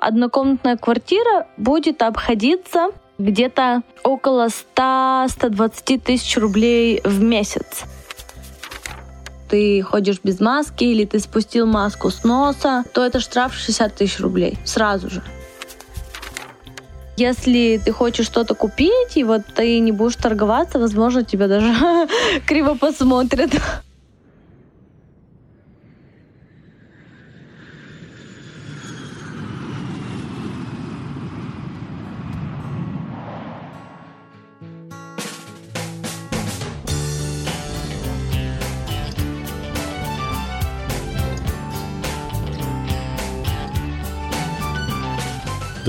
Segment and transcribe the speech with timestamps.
[0.00, 7.84] однокомнатная квартира будет обходиться где-то около 100-120 тысяч рублей в месяц
[9.50, 14.20] ты ходишь без маски или ты спустил маску с носа, то это штраф 60 тысяч
[14.20, 15.22] рублей сразу же.
[17.16, 21.74] Если ты хочешь что-то купить, и вот ты не будешь торговаться, возможно, тебя даже
[22.46, 23.50] криво посмотрят.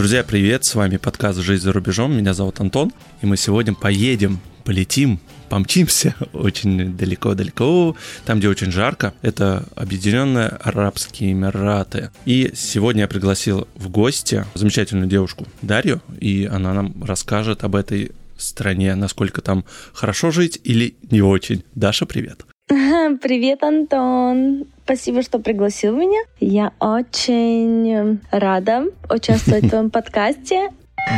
[0.01, 0.65] Друзья, привет!
[0.65, 2.17] С вами подкаст «Жизнь за рубежом».
[2.17, 2.91] Меня зовут Антон,
[3.21, 9.13] и мы сегодня поедем, полетим, помчимся очень далеко-далеко, там, где очень жарко.
[9.21, 12.09] Это Объединенные Арабские Эмираты.
[12.25, 18.11] И сегодня я пригласил в гости замечательную девушку Дарью, и она нам расскажет об этой
[18.37, 21.63] стране, насколько там хорошо жить или не очень.
[21.75, 22.50] Даша, привет!
[23.21, 24.63] Привет, Антон.
[24.85, 26.21] Спасибо, что пригласил меня.
[26.39, 30.69] Я очень рада участвовать в твоем подкасте.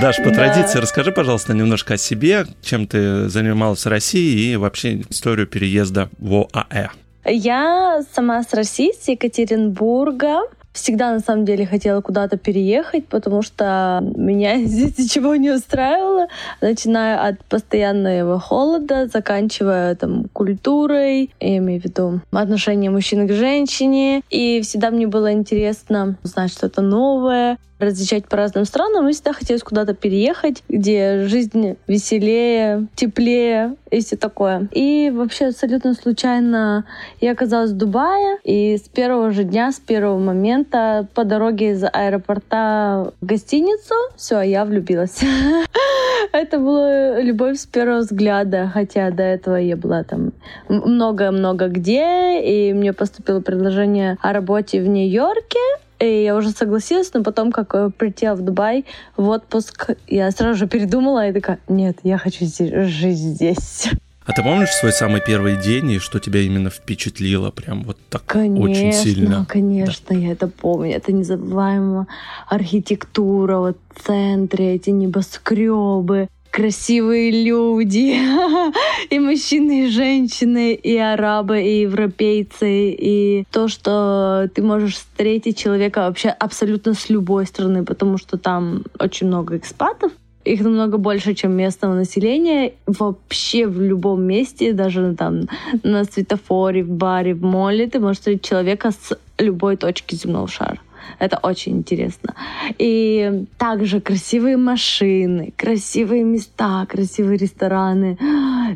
[0.02, 0.34] Даш, по да.
[0.34, 6.10] традиции, расскажи, пожалуйста, немножко о себе, чем ты занималась в России и вообще историю переезда
[6.18, 6.88] в ОАЭ.
[7.26, 10.42] Я сама с России, с Екатеринбурга
[10.74, 16.28] всегда на самом деле хотела куда-то переехать, потому что меня здесь ничего не устраивало,
[16.62, 24.22] начиная от постоянного холода, заканчивая там культурой, я имею в виду отношение мужчины к женщине,
[24.30, 29.64] и всегда мне было интересно узнать что-то новое, разъезжать по разным странам, и всегда хотелось
[29.64, 34.68] куда-то переехать, где жизнь веселее, теплее и все такое.
[34.72, 36.86] И вообще абсолютно случайно
[37.22, 41.84] я оказалась в Дубае, и с первого же дня, с первого момента по дороге из
[41.84, 45.20] аэропорта в гостиницу, все, я влюбилась.
[46.32, 50.32] Это была любовь с первого взгляда, хотя до этого я была там
[50.68, 55.60] много-много где, и мне поступило предложение о работе в Нью-Йорке,
[56.04, 58.86] и я уже согласилась, но потом, как э, прилетела в Дубай
[59.18, 63.90] в отпуск, я сразу же передумала и такая, нет, я хочу жить здесь.
[64.26, 68.24] А ты помнишь свой самый первый день и что тебя именно впечатлило прям вот так
[68.26, 69.46] конечно, очень сильно?
[69.50, 70.16] Конечно, да.
[70.16, 70.96] я это помню.
[70.96, 72.08] Это незабываемая
[72.48, 78.16] архитектура, вот в центре, эти небоскребы, красивые люди,
[79.10, 86.02] и мужчины, и женщины, и арабы, и европейцы, и то, что ты можешь встретить человека
[86.02, 90.12] вообще абсолютно с любой страны, потому что там очень много экспатов,
[90.46, 92.74] их намного больше, чем местного населения.
[92.86, 95.48] Вообще в любом месте, даже там
[95.84, 100.80] на светофоре, в баре, в моле, ты можешь встретить человека с любой точки земного шара.
[101.20, 102.36] Это очень интересно.
[102.78, 108.18] И также красивые машины, красивые места, красивые рестораны.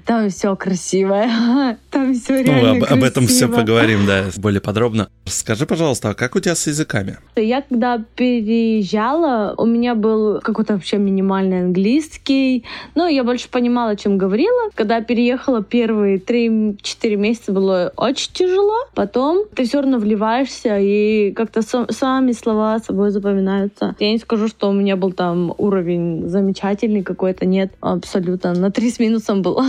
[0.06, 1.78] Там все красивое.
[1.92, 2.98] Там все реально ну, об, красиво.
[2.98, 5.10] об этом все поговорим, да, более подробно.
[5.26, 7.18] Скажи, пожалуйста, а как у тебя с языками?
[7.36, 12.64] Я когда переезжала, у меня был какой-то вообще минимальный английский.
[12.96, 14.70] Ну, я больше понимала, чем говорила.
[14.76, 18.78] Когда переехала первые 3-4 месяца было очень тяжело.
[18.94, 23.96] Потом ты все равно вливаешься и как-то сам сами слова собой запоминаются.
[24.00, 28.54] Я не скажу, что у меня был там уровень замечательный какой-то, нет, абсолютно.
[28.54, 29.62] На три с минусом был.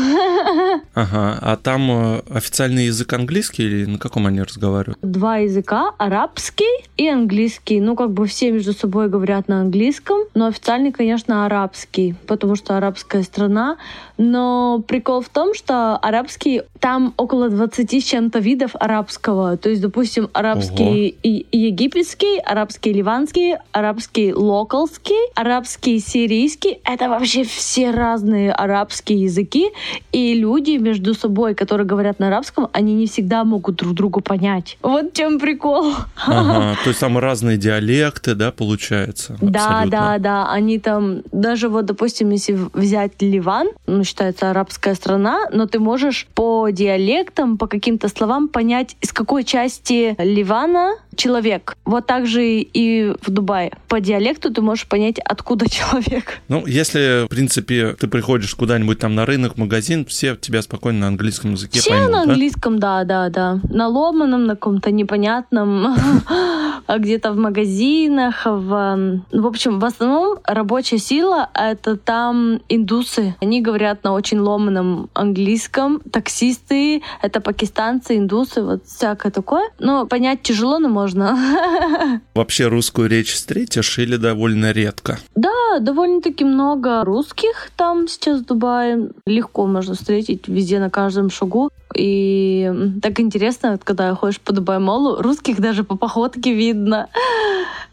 [0.94, 4.98] Ага, а там э, официальный язык английский или на каком они разговаривают?
[5.02, 7.80] Два языка, арабский и английский.
[7.80, 12.76] Ну, как бы все между собой говорят на английском, но официальный, конечно, арабский, потому что
[12.76, 13.76] арабская страна.
[14.16, 19.56] Но прикол в том, что арабский, там около 20 с чем-то видов арабского.
[19.56, 26.80] То есть, допустим, арабский и египетский, арабский ливанский, арабский локалский, арабский сирийский.
[26.84, 29.70] Это вообще все разные арабские языки.
[30.12, 34.78] И люди между собой, которые говорят на арабском, они не всегда могут друг другу понять.
[34.82, 35.94] Вот чем прикол.
[36.26, 39.36] Ага, то есть там разные диалекты, да, получается?
[39.40, 40.50] Да, да, да.
[40.50, 46.26] Они там, даже вот, допустим, если взять Ливан, ну, считается арабская страна, но ты можешь
[46.34, 51.76] по диалектам, по каким-то словам понять, из какой части Ливана человек.
[51.84, 53.72] Вот так же и в Дубае.
[53.88, 56.40] По диалекту ты можешь понять, откуда человек.
[56.48, 61.06] Ну, если, в принципе, ты приходишь куда-нибудь там на рынок, магазин, все тебя спокойно на
[61.08, 62.30] английском языке все поймут, на да?
[62.30, 63.60] английском, да, да, да.
[63.68, 65.96] На ломаном, на каком-то непонятном,
[66.86, 68.42] а где-то в магазинах.
[68.44, 73.34] В, в общем, в основном рабочая сила— это там индусы.
[73.40, 76.00] Они говорят на очень ломаном английском.
[76.12, 79.68] Таксисты— это пакистанцы, индусы, вот всякое такое.
[79.78, 81.38] Но понять тяжело, но можно.
[82.34, 85.18] Вообще русскую речь встретишь или довольно редко?
[85.34, 89.10] Да, довольно-таки много русских там сейчас в Дубае.
[89.26, 91.70] Легко можно встретить везде, на каждом шагу.
[91.94, 92.70] И
[93.02, 97.08] так интересно, когда ходишь по Дубай-молу, русских даже по походке видно.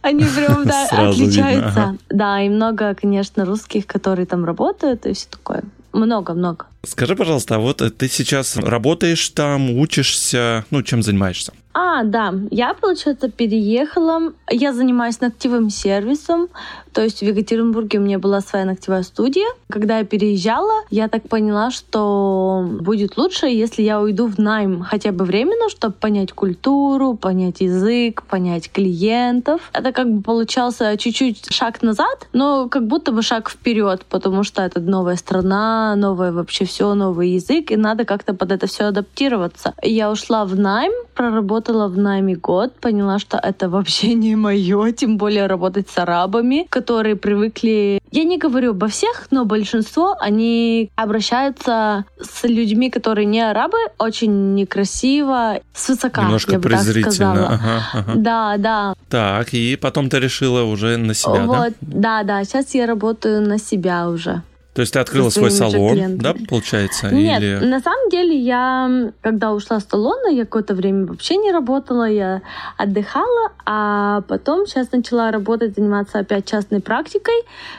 [0.01, 1.81] Они прям, да, Сразу видно, отличаются.
[1.83, 1.98] ага.
[2.10, 5.63] Да, и много, конечно, русских, которые там работают, и все такое.
[5.94, 6.66] Много-много.
[6.83, 11.54] Скажи, пожалуйста, а вот ты сейчас работаешь там, учишься, ну, чем занимаешься?
[11.77, 14.31] А, да, я, получается, переехала.
[14.50, 16.48] Я занимаюсь ногтевым сервисом.
[16.94, 19.48] То есть в Екатеринбурге у меня была своя ногтевая студия.
[19.69, 25.12] Когда я переезжала, я так поняла, что будет лучше, если я уйду в найм хотя
[25.12, 29.60] бы временно, чтобы понять культуру, понять язык, понять клиентов.
[29.74, 34.62] Это как бы получался чуть-чуть шаг назад, но как будто бы шаг вперед, потому что
[34.62, 39.74] это новая страна, новое вообще все, новый язык, и надо как-то под это все адаптироваться.
[39.83, 45.17] Я ушла в найм, проработала в найме год, поняла, что это вообще не мое, тем
[45.17, 48.00] более работать с арабами, которые привыкли...
[48.12, 54.56] Я не говорю обо всех, но большинство, они обращаются с людьми, которые не арабы, очень
[54.56, 57.12] некрасиво, свысока, Немножко я бы так презрительно.
[57.12, 57.47] сказала.
[57.47, 58.13] Ага, ага.
[58.15, 58.94] Да, да.
[59.09, 61.45] Так, и потом ты решила уже на себя, да?
[61.45, 62.44] вот, да, да.
[62.44, 64.44] Сейчас я работаю на себя уже.
[64.75, 66.22] То есть ты открыла свой салон, клиентами.
[66.22, 67.10] да, получается?
[67.10, 67.66] Нет, Или...
[67.66, 72.42] на самом деле я, когда ушла с салона, я какое-то время вообще не работала, я
[72.75, 77.36] отдыхала, а потом сейчас начала работать, заниматься опять частной практикой.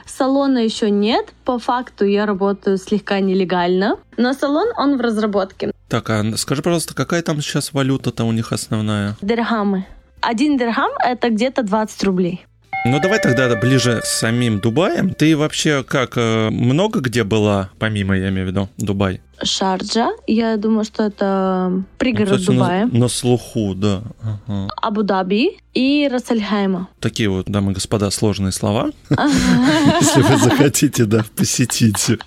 [0.06, 5.72] Салона еще нет, по факту я работаю слегка нелегально, но салон, он в разработке.
[5.88, 9.16] Так, а скажи, пожалуйста, какая там сейчас валюта-то у них основная?
[9.20, 9.84] Дирхамы.
[10.22, 12.46] Один дирхам— это где-то 20 рублей.
[12.88, 15.10] Ну, давай тогда ближе с самим Дубаем.
[15.12, 19.20] Ты вообще как, э, много где была, помимо, я имею в виду, Дубай?
[19.42, 22.86] Шарджа, я думаю, что это Ну, пригород на- Дубая.
[22.86, 24.02] На, слуху, да.
[24.22, 24.68] Ага.
[24.80, 26.88] Абу-Даби и Рассельхайма.
[27.00, 28.90] Такие вот, дамы и господа, сложные слова.
[29.10, 32.18] Если вы захотите, да, посетите.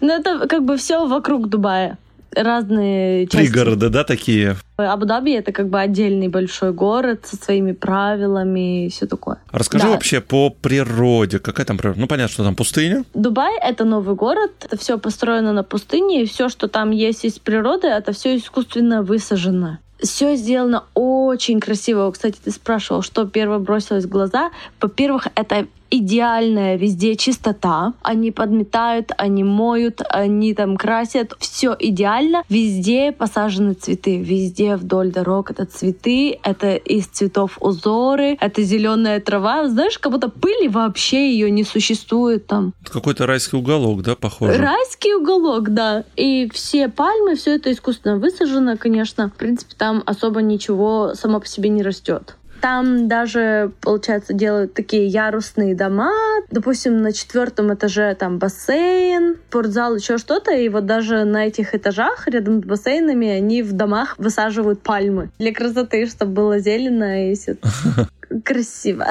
[0.00, 1.98] Ну, это как бы все вокруг Дубая.
[2.34, 3.36] Разные части.
[3.50, 4.56] Пригороды, да, такие?
[4.76, 9.38] Абу-Даби это как бы отдельный большой город со своими правилами и все такое.
[9.50, 9.90] А Расскажи Да.
[9.90, 11.38] вообще по природе.
[11.38, 12.00] Какая там природа?
[12.00, 13.04] Ну, понятно, что там пустыня.
[13.14, 17.38] Дубай это новый город, это все построено на пустыне, и все, что там есть из
[17.38, 19.78] природы, это все искусственно высажено.
[20.02, 22.10] Все сделано очень красиво.
[22.10, 24.50] Кстати, ты спрашивал, что первое бросилось в глаза.
[24.80, 27.94] Во-первых, это идеальная везде чистота.
[28.02, 31.34] Они подметают, они моют, они там красят.
[31.38, 32.42] Все идеально.
[32.48, 34.18] Везде посажены цветы.
[34.20, 36.38] Везде вдоль дорог это цветы.
[36.42, 38.36] Это из цветов узоры.
[38.40, 39.68] Это зеленая трава.
[39.68, 42.72] Знаешь, как будто пыли вообще ее не существует там.
[42.82, 44.56] Это Какой-то райский уголок, да, похоже?
[44.58, 46.04] Райский уголок, да.
[46.16, 49.30] И все пальмы, все это искусственно высажено, конечно.
[49.30, 52.36] В принципе, там особо ничего само по себе не растет.
[52.60, 56.12] Там даже, получается, делают такие ярусные дома.
[56.50, 60.52] Допустим, на четвертом этаже там бассейн, спортзал, еще что-то.
[60.52, 65.30] И вот даже на этих этажах, рядом с бассейнами, они в домах высаживают пальмы.
[65.38, 67.56] Для красоты, чтобы было зелено и все
[68.44, 69.06] красиво.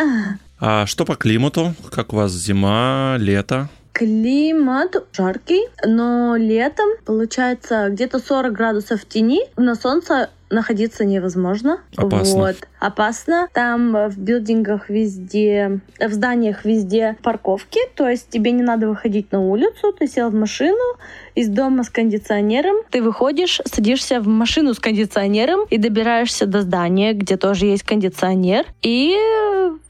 [0.60, 1.74] А что по климату?
[1.92, 3.69] Как у вас зима, лето?
[3.94, 9.42] Климат жаркий, но летом получается где-то 40 градусов в тени.
[9.57, 11.80] На солнце находиться невозможно.
[11.96, 12.40] Опасно.
[12.40, 12.56] Вот.
[12.80, 13.48] Опасно.
[13.54, 19.41] Там в билдингах везде, в зданиях везде парковки, то есть тебе не надо выходить на
[19.41, 20.98] улицу, ты сел в машину
[21.36, 27.13] из дома с кондиционером, ты выходишь, садишься в машину с кондиционером и добираешься до здания,
[27.13, 29.15] где тоже есть кондиционер, и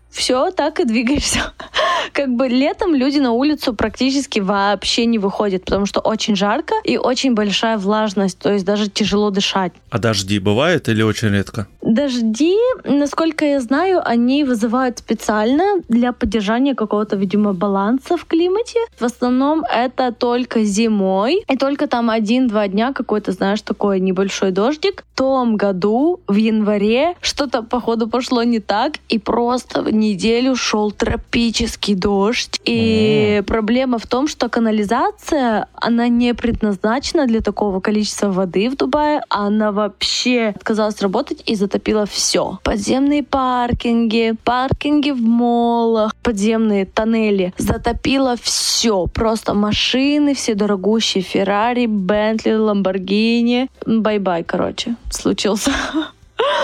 [0.09, 1.53] все, так и двигаешься.
[2.13, 6.97] Как бы летом люди на улицу практически вообще не выходят, потому что очень жарко и
[6.97, 9.73] очень большая влажность, то есть даже тяжело дышать.
[9.89, 11.67] А дожди бывают или очень редко?
[11.81, 18.79] Дожди, насколько я знаю, они вызывают специально для поддержания какого-то, видимо, баланса в климате.
[18.99, 25.03] В основном это только зимой, и только там один-два дня какой-то, знаешь, такой небольшой дождик.
[25.13, 31.95] В том году, в январе, что-то, походу, пошло не так, и просто неделю шел тропический
[31.95, 32.59] дождь.
[32.65, 39.21] И проблема в том, что канализация, она не предназначена для такого количества воды в Дубае.
[39.29, 42.59] Она вообще отказалась работать и затопила все.
[42.63, 47.53] Подземные паркинги, паркинги в молах, подземные тоннели.
[47.57, 49.07] Затопило все.
[49.07, 53.69] Просто машины, все дорогущие Феррари, Бентли, Ламборгини.
[53.85, 55.71] Bye-bye, короче, случился.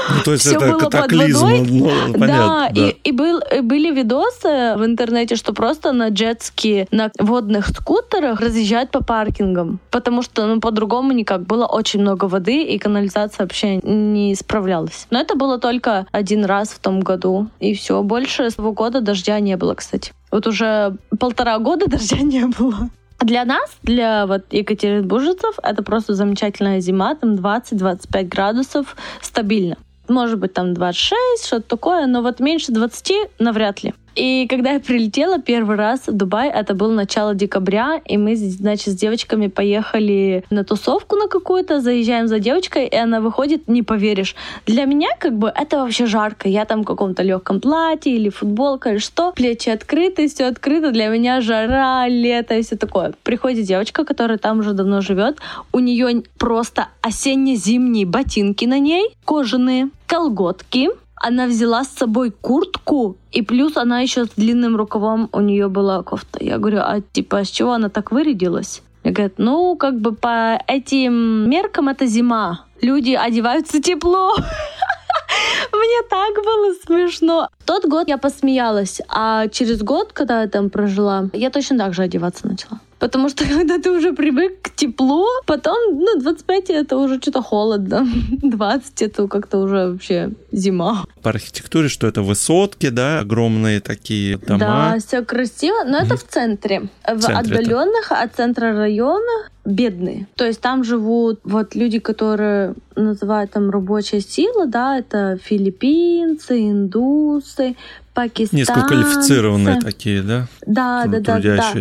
[0.09, 2.27] Ну, то есть Все это катаклизм, ну, понятно.
[2.27, 2.81] Да, да.
[2.81, 7.67] И, и, был, и были видосы в интернете, что просто на jet ski, на водных
[7.67, 11.45] скутерах разъезжают по паркингам, потому что ну, по-другому никак.
[11.45, 15.07] Было очень много воды, и канализация вообще не справлялась.
[15.09, 18.01] Но это было только один раз в том году, и все.
[18.01, 20.13] Больше с того года дождя не было, кстати.
[20.31, 22.89] Вот уже полтора года дождя не было.
[23.19, 29.77] Для нас, для вот екатеринбуржцев, это просто замечательная зима, там 20-25 градусов стабильно.
[30.07, 33.93] Может быть, там 26, что-то такое, но вот меньше 20 навряд ли.
[34.15, 38.93] И когда я прилетела первый раз в Дубай, это было начало декабря, и мы, значит,
[38.93, 44.35] с девочками поехали на тусовку на какую-то, заезжаем за девочкой, и она выходит, не поверишь.
[44.65, 46.47] Для меня как бы это вообще жарко.
[46.47, 49.33] Я там в каком-то легком платье или футболка или что.
[49.33, 50.91] Плечи открыты, все открыто.
[50.91, 53.13] Для меня жара, лето и все такое.
[53.23, 55.39] Приходит девочка, которая там уже давно живет.
[55.73, 63.41] У нее просто осенне-зимние ботинки на ней, кожаные, колготки, она взяла с собой куртку, и
[63.41, 66.43] плюс она еще с длинным рукавом у нее была кофта.
[66.43, 68.81] Я говорю, а типа с чего она так вырядилась?
[69.03, 72.65] Я говорю, ну, как бы по этим меркам это зима.
[72.81, 74.35] Люди одеваются тепло.
[75.73, 77.49] Мне так было смешно.
[77.65, 82.03] Тот год я посмеялась, а через год, когда я там прожила, я точно так же
[82.03, 82.79] одеваться начала.
[82.99, 88.07] Потому что когда ты уже привык к теплу, потом, ну, 25 это уже что-то холодно,
[88.41, 91.05] 20 это как-то уже вообще зима.
[91.21, 94.59] По архитектуре, что это высотки, да, огромные такие дома.
[94.59, 96.89] Да, все красиво, но это в центре.
[97.07, 98.21] В, в отдаленных это.
[98.21, 100.27] от центра района бедные.
[100.35, 107.75] То есть там живут вот люди, которые называют там рабочая сила, да, это филиппинцы, индусы,
[108.15, 108.55] пакистанцы.
[108.55, 110.47] Низкоквалифицированные такие, да?
[110.65, 111.73] Да, да, да, да.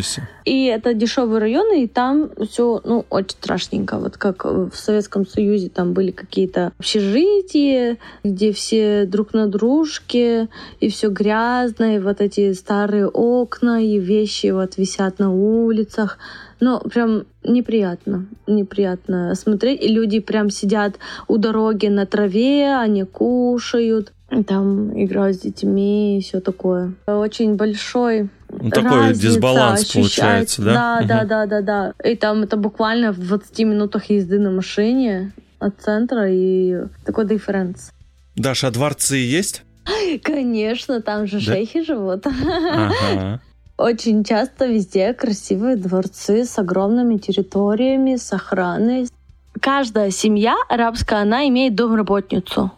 [0.44, 3.98] И это дешевые районы, и там все, ну, очень страшненько.
[3.98, 10.48] Вот как в Советском Союзе там были какие-то общежития, где все друг на дружке,
[10.80, 16.18] и все грязно, и вот эти старые окна, и вещи вот висят на улицах.
[16.60, 19.82] Ну, прям неприятно, неприятно смотреть.
[19.82, 26.20] И люди прям сидят у дороги на траве, они кушают там играют с детьми и
[26.20, 26.94] все такое.
[27.06, 30.74] Очень большой ну, такой дисбаланс получается, да?
[30.74, 31.08] Да, угу.
[31.08, 31.94] да, да, да, да.
[32.04, 37.92] И там это буквально в 20 минутах езды на машине от центра и такой дифференс.
[38.36, 39.62] Даша, а дворцы есть?
[40.22, 41.52] Конечно, там же да?
[41.52, 42.26] шейхи живут.
[42.26, 43.40] Ага.
[43.76, 49.08] Очень часто везде красивые дворцы с огромными территориями, с охраной.
[49.60, 52.70] Каждая семья арабская, она имеет домработницу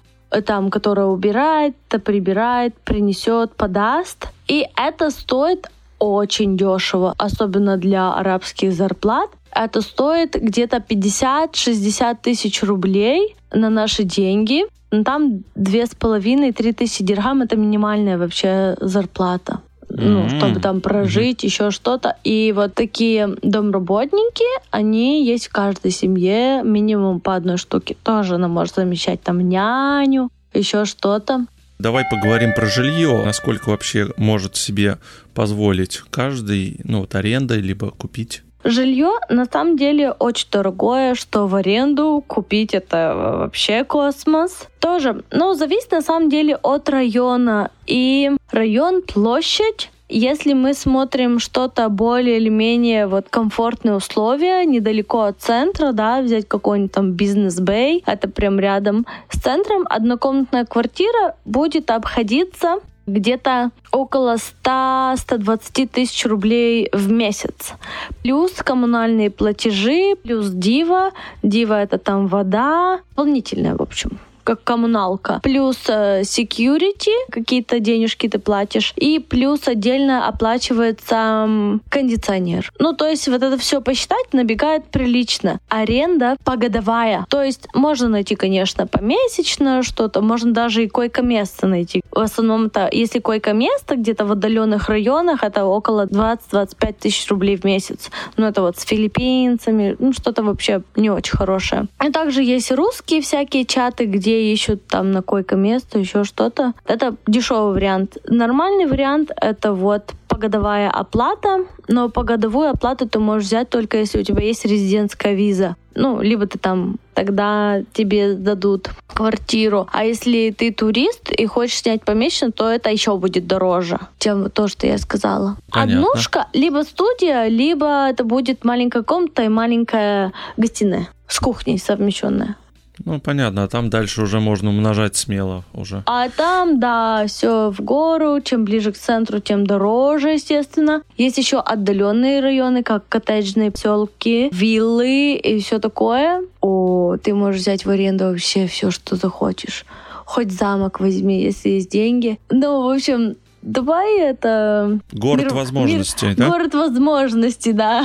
[0.44, 4.28] там, которая убирает, прибирает, принесет, подаст.
[4.48, 9.30] И это стоит очень дешево, особенно для арабских зарплат.
[9.50, 14.64] Это стоит где-то 50-60 тысяч рублей на наши деньги.
[15.04, 19.60] Там с половиной, три тысячи дирхам это минимальная вообще зарплата
[20.04, 21.46] ну, чтобы там прожить, mm-hmm.
[21.46, 22.16] еще что-то.
[22.24, 27.96] И вот такие домработники, они есть в каждой семье, минимум по одной штуке.
[28.02, 31.46] Тоже она может замещать там няню, еще что-то.
[31.78, 33.22] Давай поговорим про жилье.
[33.24, 34.98] Насколько вообще может себе
[35.34, 38.42] позволить каждый, ну вот аренда, либо купить?
[38.68, 44.66] Жилье на самом деле очень дорогое, что в аренду купить это вообще космос.
[44.80, 47.70] Тоже, но зависит на самом деле от района.
[47.86, 55.40] И район, площадь если мы смотрим что-то более или менее вот комфортные условия, недалеко от
[55.40, 62.76] центра, да, взять какой-нибудь там бизнес-бэй, это прям рядом с центром, однокомнатная квартира будет обходиться
[63.06, 67.74] где-то около 100-120 тысяч рублей в месяц.
[68.22, 71.10] Плюс коммунальные платежи, плюс дива.
[71.42, 73.00] Дива— это там вода.
[73.10, 80.28] Дополнительная, в общем как коммуналка, плюс э, security, какие-то денежки ты платишь, и плюс отдельно
[80.28, 82.72] оплачивается кондиционер.
[82.78, 85.58] Ну, то есть вот это все посчитать набегает прилично.
[85.68, 87.26] Аренда погодовая.
[87.28, 92.02] То есть можно найти, конечно, помесячно что-то, можно даже и койко-место найти.
[92.12, 97.64] В основном это, если койко-место где-то в отдаленных районах, это около 20-25 тысяч рублей в
[97.64, 98.10] месяц.
[98.36, 101.86] Ну, это вот с филиппинцами, ну, что-то вообще не очень хорошее.
[102.00, 106.74] И также есть русские всякие чаты, где ищут там на койко место, еще что-то.
[106.86, 108.18] Это дешевый вариант.
[108.26, 114.22] Нормальный вариант— это вот погодовая оплата, но погодовую оплату ты можешь взять только если у
[114.22, 115.76] тебя есть резидентская виза.
[115.94, 119.88] Ну, либо ты там тогда тебе дадут квартиру.
[119.92, 124.68] А если ты турист и хочешь снять помесячно, то это еще будет дороже, чем то,
[124.68, 125.56] что я сказала.
[125.70, 126.10] Понятно.
[126.10, 132.56] Однушка, либо студия, либо это будет маленькая комната и маленькая гостиная с кухней совмещенная.
[133.04, 136.02] Ну, понятно, а там дальше уже можно умножать смело уже.
[136.06, 138.40] А там, да, все в гору.
[138.40, 141.02] Чем ближе к центру, тем дороже, естественно.
[141.16, 146.42] Есть еще отдаленные районы, как коттеджные поселки, виллы и все такое.
[146.60, 149.84] О, ты можешь взять в аренду вообще все, что захочешь.
[150.24, 152.38] Хоть замок возьми, если есть деньги.
[152.50, 155.00] Ну, в общем, Дубай это...
[155.10, 156.48] Город мир- возможностей, мир- да?
[156.50, 158.04] Город возможностей, да.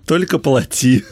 [0.06, 1.04] Только плати.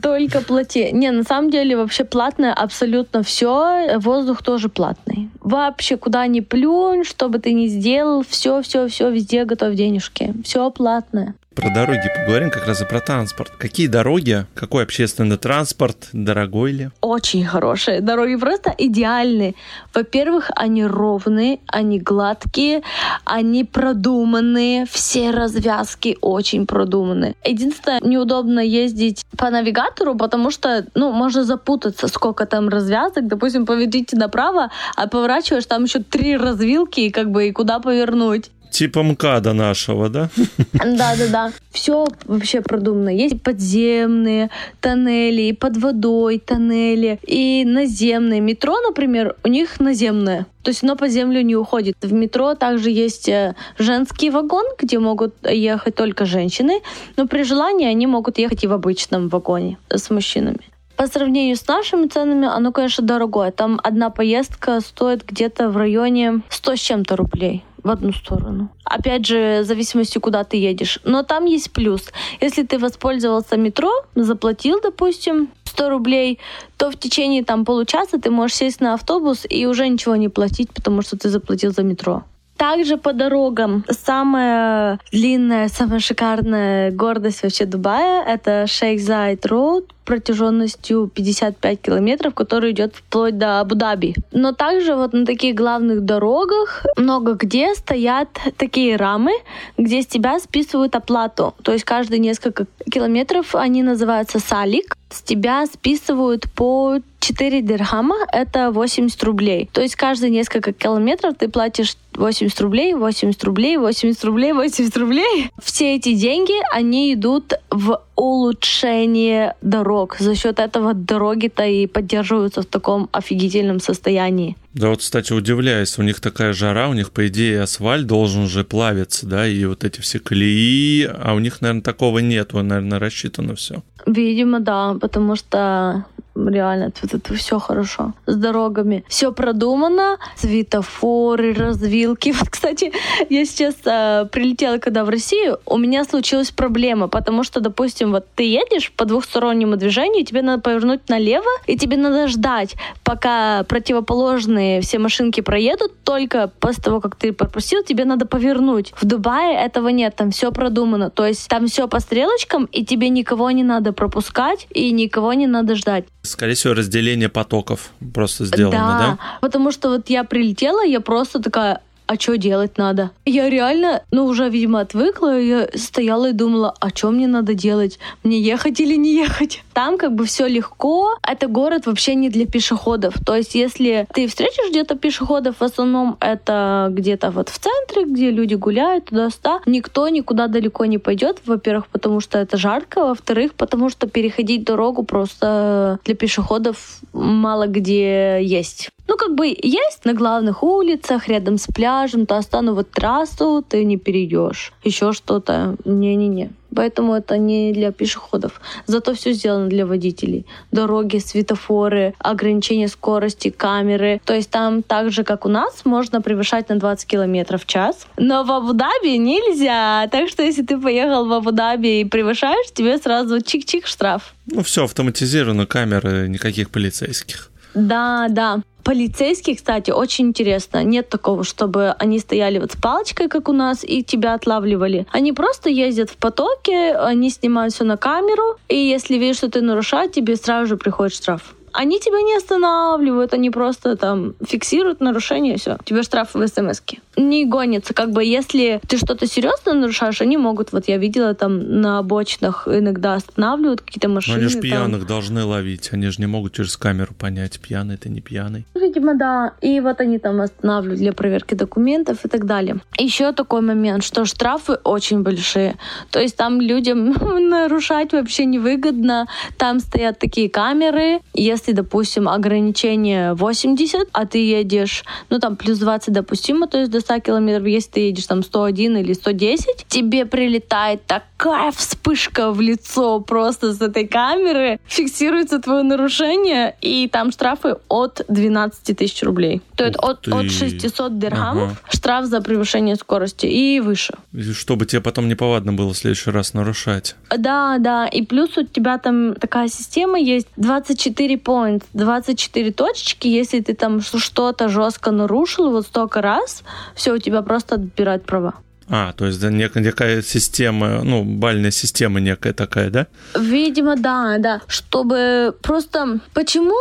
[0.00, 0.92] Только плати.
[0.92, 3.98] Не, на самом деле вообще платное абсолютно все.
[3.98, 5.30] Воздух тоже платный.
[5.40, 10.32] Вообще, куда ни плюнь, что бы ты ни сделал, все, все, все, везде готов денежки.
[10.44, 11.34] Все платное.
[11.54, 13.52] Про дороги поговорим как раз и про транспорт.
[13.58, 16.90] Какие дороги, какой общественный транспорт, дорогой ли?
[17.00, 18.00] Очень хорошие.
[18.00, 19.54] Дороги просто идеальные.
[19.94, 22.82] Во-первых, они ровные, они гладкие,
[23.24, 27.36] они продуманные, все развязки очень продуманы.
[27.44, 33.28] Единственное, неудобно ездить по навигатору, потому что, ну, можно запутаться, сколько там развязок.
[33.28, 38.50] Допустим, поверните направо, а поворачиваешь, там еще три развилки, как бы и куда повернуть.
[38.74, 40.30] Типа МКАДа нашего, да?
[40.72, 41.52] Да, да, да.
[41.70, 43.08] Все вообще продумано.
[43.08, 44.50] Есть подземные
[44.80, 48.40] тоннели, и под водой тоннели, и наземные.
[48.40, 50.46] Метро, например, у них наземное.
[50.64, 51.94] То есть оно по землю не уходит.
[52.02, 56.80] В метро также есть э, женский вагон, где могут ехать только женщины,
[57.16, 60.58] но при желании они могут ехать и в обычном вагоне с мужчинами.
[60.96, 63.52] По сравнению с нашими ценами, оно, конечно, дорогое.
[63.52, 68.70] Там одна поездка стоит где-то в районе 100 с чем-то рублей в одну сторону.
[68.84, 70.98] Опять же, в зависимости, куда ты едешь.
[71.04, 72.10] Но там есть плюс.
[72.40, 76.38] Если ты воспользовался метро, заплатил, допустим, 100 рублей,
[76.76, 80.70] то в течение там получаса ты можешь сесть на автобус и уже ничего не платить,
[80.72, 82.24] потому что ты заплатил за метро.
[82.56, 91.10] Также по дорогам самая длинная, самая шикарная гордость вообще Дубая— это Шейх Зайд Роуд протяженностью
[91.12, 94.14] 55 километров, который идет вплоть до Абу-Даби.
[94.32, 99.32] Но также вот на таких главных дорогах много где стоят такие рамы,
[99.78, 101.54] где с тебя списывают оплату.
[101.62, 104.96] То есть каждые несколько километров они называются салик.
[105.10, 109.70] С тебя списывают по 4 дирхама, это 80 рублей.
[109.72, 115.50] То есть каждые несколько километров ты платишь 80 рублей, 80 рублей, 80 рублей, 80 рублей.
[115.62, 119.93] Все эти деньги, они идут в улучшение дорог.
[120.18, 124.56] За счет этого дороги-то и поддерживаются в таком офигительном состоянии.
[124.74, 128.64] Да вот, кстати, удивляюсь, у них такая жара, у них, по идее, асфальт должен же
[128.64, 133.54] плавиться, да, и вот эти все колеи, а у них, наверное, такого нет, наверное, рассчитано
[133.54, 133.82] все.
[134.06, 136.04] Видимо, да, потому что
[136.36, 139.04] реально тут, тут все хорошо с дорогами.
[139.08, 142.34] Все продумано, светофоры, развилки.
[142.44, 142.92] Вот, кстати,
[143.30, 148.26] я сейчас э, прилетела когда в Россию, у меня случилась проблема, потому что, допустим, вот
[148.34, 154.80] ты едешь по двухстороннему движению, тебе надо повернуть налево, и тебе надо ждать, пока противоположные
[154.80, 158.92] все машинки проедут, только после того, как ты пропустил, тебе надо повернуть.
[159.00, 163.08] В Дубае этого нет, там все продумано, то есть там все по стрелочкам, и тебе
[163.08, 166.04] никого не надо пропускать, и никого не надо ждать.
[166.24, 168.98] Скорее всего, разделение потоков просто сделано, да?
[168.98, 173.10] Да, потому что вот я прилетела, я просто такая, а что делать надо?
[173.24, 177.98] Я реально, ну, уже, видимо, отвыкла, я стояла и думала, а что мне надо делать?
[178.22, 179.62] Мне ехать или не ехать?
[179.72, 181.16] Там как бы все легко.
[181.26, 183.14] Это город вообще не для пешеходов.
[183.24, 188.30] То есть, если ты встретишь где-то пешеходов, в основном это где-то вот в центре, где
[188.30, 191.38] люди гуляют туда-сюда, никто никуда далеко не пойдет.
[191.46, 198.40] Во-первых, потому что это жарко, во-вторых, потому что переходить дорогу просто для пешеходов мало где
[198.42, 198.90] есть.
[199.06, 203.84] Ну, как бы есть на главных улицах, рядом с пляжем, то остану вот трассу ты
[203.84, 204.72] не перейдешь.
[204.82, 205.76] Еще что-то.
[205.84, 206.50] Не-не-не.
[206.74, 208.60] Поэтому это не для пешеходов.
[208.86, 210.44] Зато все сделано для водителей.
[210.72, 214.20] Дороги, светофоры, ограничение скорости, камеры.
[214.24, 218.06] То есть там так же, как у нас, можно превышать на 20 километров в час.
[218.16, 220.08] Но в Абу-Даби нельзя.
[220.10, 224.34] Так что если ты поехал в Абу-Даби и превышаешь, тебе сразу чик-чик штраф.
[224.46, 227.50] Ну, все автоматизировано, камеры, никаких полицейских.
[227.74, 228.60] Да, да.
[228.84, 230.84] Полицейские, кстати, очень интересно.
[230.84, 235.06] Нет такого, чтобы они стояли вот с палочкой, как у нас, и тебя отлавливали.
[235.10, 239.62] Они просто ездят в потоке, они снимают все на камеру, и если видят, что ты
[239.62, 241.54] нарушаешь, тебе сразу же приходит штраф.
[241.74, 245.76] Они тебя не останавливают, они просто там фиксируют нарушение, все.
[245.84, 246.98] Тебе штраф в смс -ке.
[247.16, 247.94] Не гонится.
[247.94, 252.68] Как бы если ты что-то серьезно нарушаешь, они могут, вот я видела там на обочинах
[252.68, 254.36] иногда останавливают какие-то машины.
[254.36, 254.62] Но они же там.
[254.62, 258.64] пьяных должны ловить, они же не могут через камеру понять, пьяный ты, не пьяный.
[258.74, 259.52] Видимо, да.
[259.60, 262.76] И вот они там останавливают для проверки документов и так далее.
[262.98, 265.76] Еще такой момент, что штрафы очень большие.
[266.10, 267.10] То есть там людям
[267.50, 269.26] нарушать вообще невыгодно.
[269.56, 271.20] Там стоят такие камеры.
[271.34, 277.00] Если, допустим, ограничение 80, а ты едешь, ну там плюс 20 допустимо, то есть до
[277.00, 283.20] 100 километров, если ты едешь там 101 или 110, тебе прилетает такая вспышка в лицо
[283.20, 289.62] просто с этой камеры, фиксируется твое нарушение, и там штрафы от 12 тысяч рублей.
[289.76, 291.78] То есть от, от 600 дирхамов ага.
[291.88, 294.14] штраф за превышение скорости и выше.
[294.52, 297.16] Чтобы тебе потом неповадно было в следующий раз нарушать.
[297.36, 298.06] Да, да.
[298.06, 303.28] И плюс у тебя там такая система есть 24 points, 24 точечки.
[303.28, 306.62] Если ты там что-то жестко нарушил вот столько раз,
[306.94, 308.54] все, у тебя просто отбирают права.
[308.88, 313.06] А, то есть да, некая система, ну, бальная система некая такая, да?
[313.38, 314.60] Видимо, да, да.
[314.66, 316.20] Чтобы просто...
[316.34, 316.76] Почему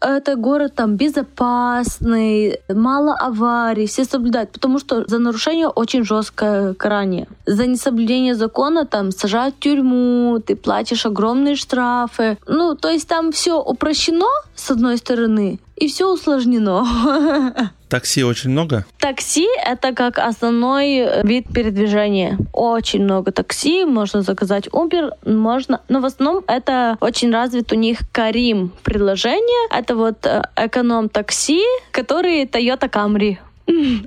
[0.00, 7.26] это город там безопасный, мало аварий, все соблюдают, потому что за нарушение очень жесткое карание.
[7.46, 12.38] За несоблюдение закона там сажают в тюрьму, ты платишь огромные штрафы.
[12.46, 17.72] Ну, то есть там все упрощено, с одной стороны, и все усложнено.
[17.88, 18.84] Такси очень много?
[18.98, 22.36] Такси— это как основной вид передвижения.
[22.52, 25.80] Очень много такси, можно заказать Uber, можно...
[25.88, 29.68] Но в основном это очень развит у них Карим приложение.
[29.70, 31.62] Это вот э, эконом-такси,
[31.92, 33.38] который Toyota Camry.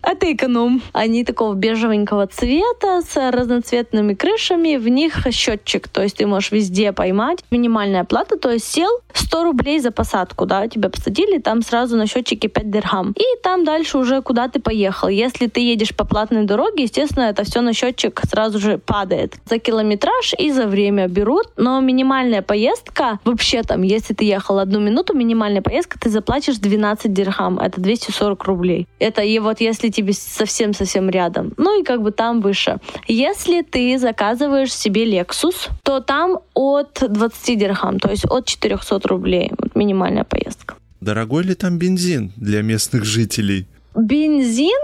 [0.02, 0.82] Это эконом.
[0.93, 4.78] Они такого бежевенького цвета с разноцветными крышами.
[4.78, 7.43] В них счетчик, то есть ты можешь везде поймать.
[7.52, 12.08] Минимальная плата, то есть сел 100 рублей за посадку, да, тебя посадили, там сразу на
[12.08, 13.13] счетчике 5 дирхам.
[13.17, 15.08] И там дальше уже куда ты поехал.
[15.08, 19.36] Если ты едешь по платной дороге, естественно, это все на счетчик сразу же падает.
[19.45, 24.80] За километраж и за время берут, но минимальная поездка, вообще там, если ты ехал одну
[24.80, 28.88] минуту, минимальная поездка, ты заплатишь 12 дирхам, это 240 рублей.
[29.00, 31.53] Это его вот если тебе совсем-совсем рядом.
[31.57, 32.77] Ну и как бы там выше.
[33.07, 39.51] Если ты заказываешь себе Lexus, то там от 20 дирхам, то есть от 400 рублей.
[39.57, 40.75] Вот минимальная поездка.
[41.01, 43.65] Дорогой ли там бензин для местных жителей?
[43.95, 44.79] Бензин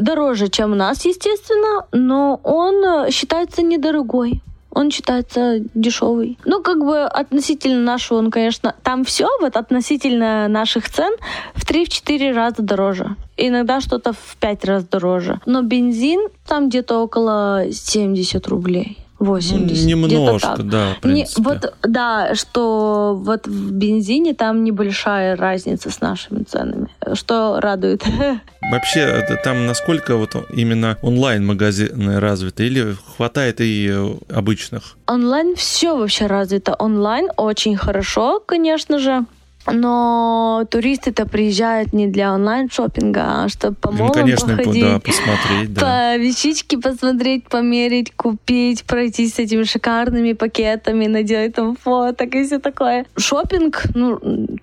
[0.00, 6.38] дороже, чем у нас, естественно, но он считается недорогой он считается дешевый.
[6.44, 11.12] Ну, как бы относительно нашего, он, конечно, там все вот относительно наших цен
[11.54, 13.16] в 3-4 раза дороже.
[13.42, 15.40] Иногда что-то в 5 раз дороже.
[15.46, 18.98] Но бензин там где-то около 70 рублей.
[19.20, 19.86] 80.
[19.86, 20.96] Немножко, да.
[21.04, 28.02] Не, вот, да, что вот в бензине там небольшая разница с нашими ценами, что радует.
[28.72, 33.92] Вообще, там насколько вот именно онлайн-магазины развиты или хватает и
[34.30, 34.96] обычных?
[35.06, 36.74] Онлайн все вообще развито.
[36.78, 39.26] Онлайн очень хорошо, конечно же.
[39.66, 45.74] Но туристы-то приезжают не для онлайн-шопинга, а чтобы по молам ну, конечно, походить, да, посмотреть,
[45.74, 45.80] да.
[46.16, 52.58] по вещички посмотреть, померить, купить, пройтись с этими шикарными пакетами, наделать там фоток и все
[52.58, 53.04] такое.
[53.16, 54.18] Шопинг, ну,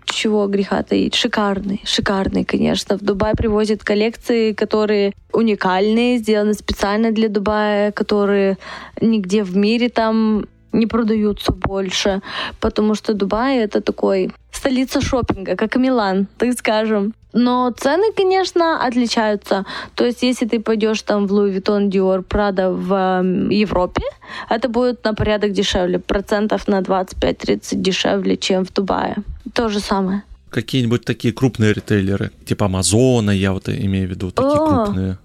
[0.06, 2.98] чего греха таить, шикарный, шикарный, конечно.
[2.98, 8.58] В Дубай привозят коллекции, которые уникальные, сделаны специально для Дубая, которые
[9.00, 12.22] нигде в мире там не продаются больше,
[12.60, 17.14] потому что Дубай это такой столица шопинга, как и Милан, так скажем.
[17.34, 19.66] Но цены, конечно, отличаются.
[19.96, 24.02] То есть, если ты пойдешь там в Louis Vuitton, Dior, Prada в Европе,
[24.50, 29.16] это будет на порядок дешевле, процентов на 25-30 дешевле, чем в Дубае.
[29.54, 30.24] То же самое.
[30.50, 35.18] Какие-нибудь такие крупные ритейлеры, типа Амазона, я вот имею в виду, такие О, крупные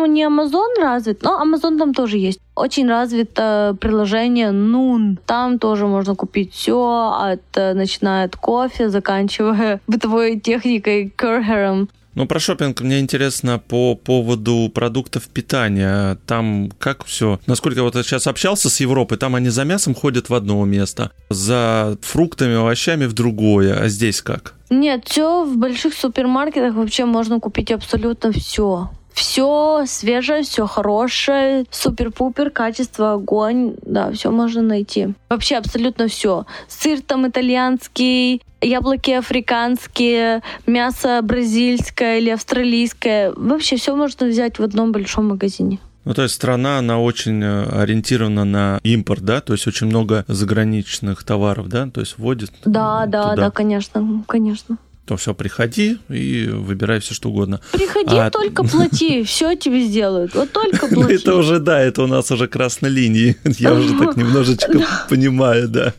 [0.00, 2.40] по-моему, не Amazon развит, но Amazon там тоже есть.
[2.54, 5.18] Очень развито приложение Noon.
[5.26, 11.88] Там тоже можно купить все, от э, начиная от кофе, заканчивая бытовой техникой, керхером.
[12.16, 16.18] Ну, про шопинг мне интересно по поводу продуктов питания.
[16.26, 17.38] Там как все?
[17.46, 21.12] Насколько вот я сейчас общался с Европой, там они за мясом ходят в одно место,
[21.30, 23.78] за фруктами, овощами в другое.
[23.80, 24.54] А здесь как?
[24.70, 28.90] Нет, все в больших супермаркетах вообще можно купить абсолютно все.
[29.12, 35.08] Все свежее, все хорошее, супер-пупер, качество, огонь, да, все можно найти.
[35.28, 36.46] Вообще абсолютно все.
[36.68, 43.32] Сыр там итальянский, яблоки африканские, мясо бразильское или австралийское.
[43.36, 45.78] Вообще все можно взять в одном большом магазине.
[46.04, 49.40] Ну, то есть страна, она очень э, ориентирована на импорт, да?
[49.42, 51.88] То есть очень много заграничных товаров, да?
[51.88, 54.78] То есть вводит Да, да, да, конечно, конечно.
[55.10, 57.60] То все, приходи и выбирай все, что угодно.
[57.72, 58.30] Приходи, а...
[58.30, 60.36] только плати, все тебе сделают.
[60.36, 61.14] Вот только плати.
[61.14, 63.36] Это уже, да, это у нас уже красной линии.
[63.58, 65.94] Я уже так немножечко понимаю, да.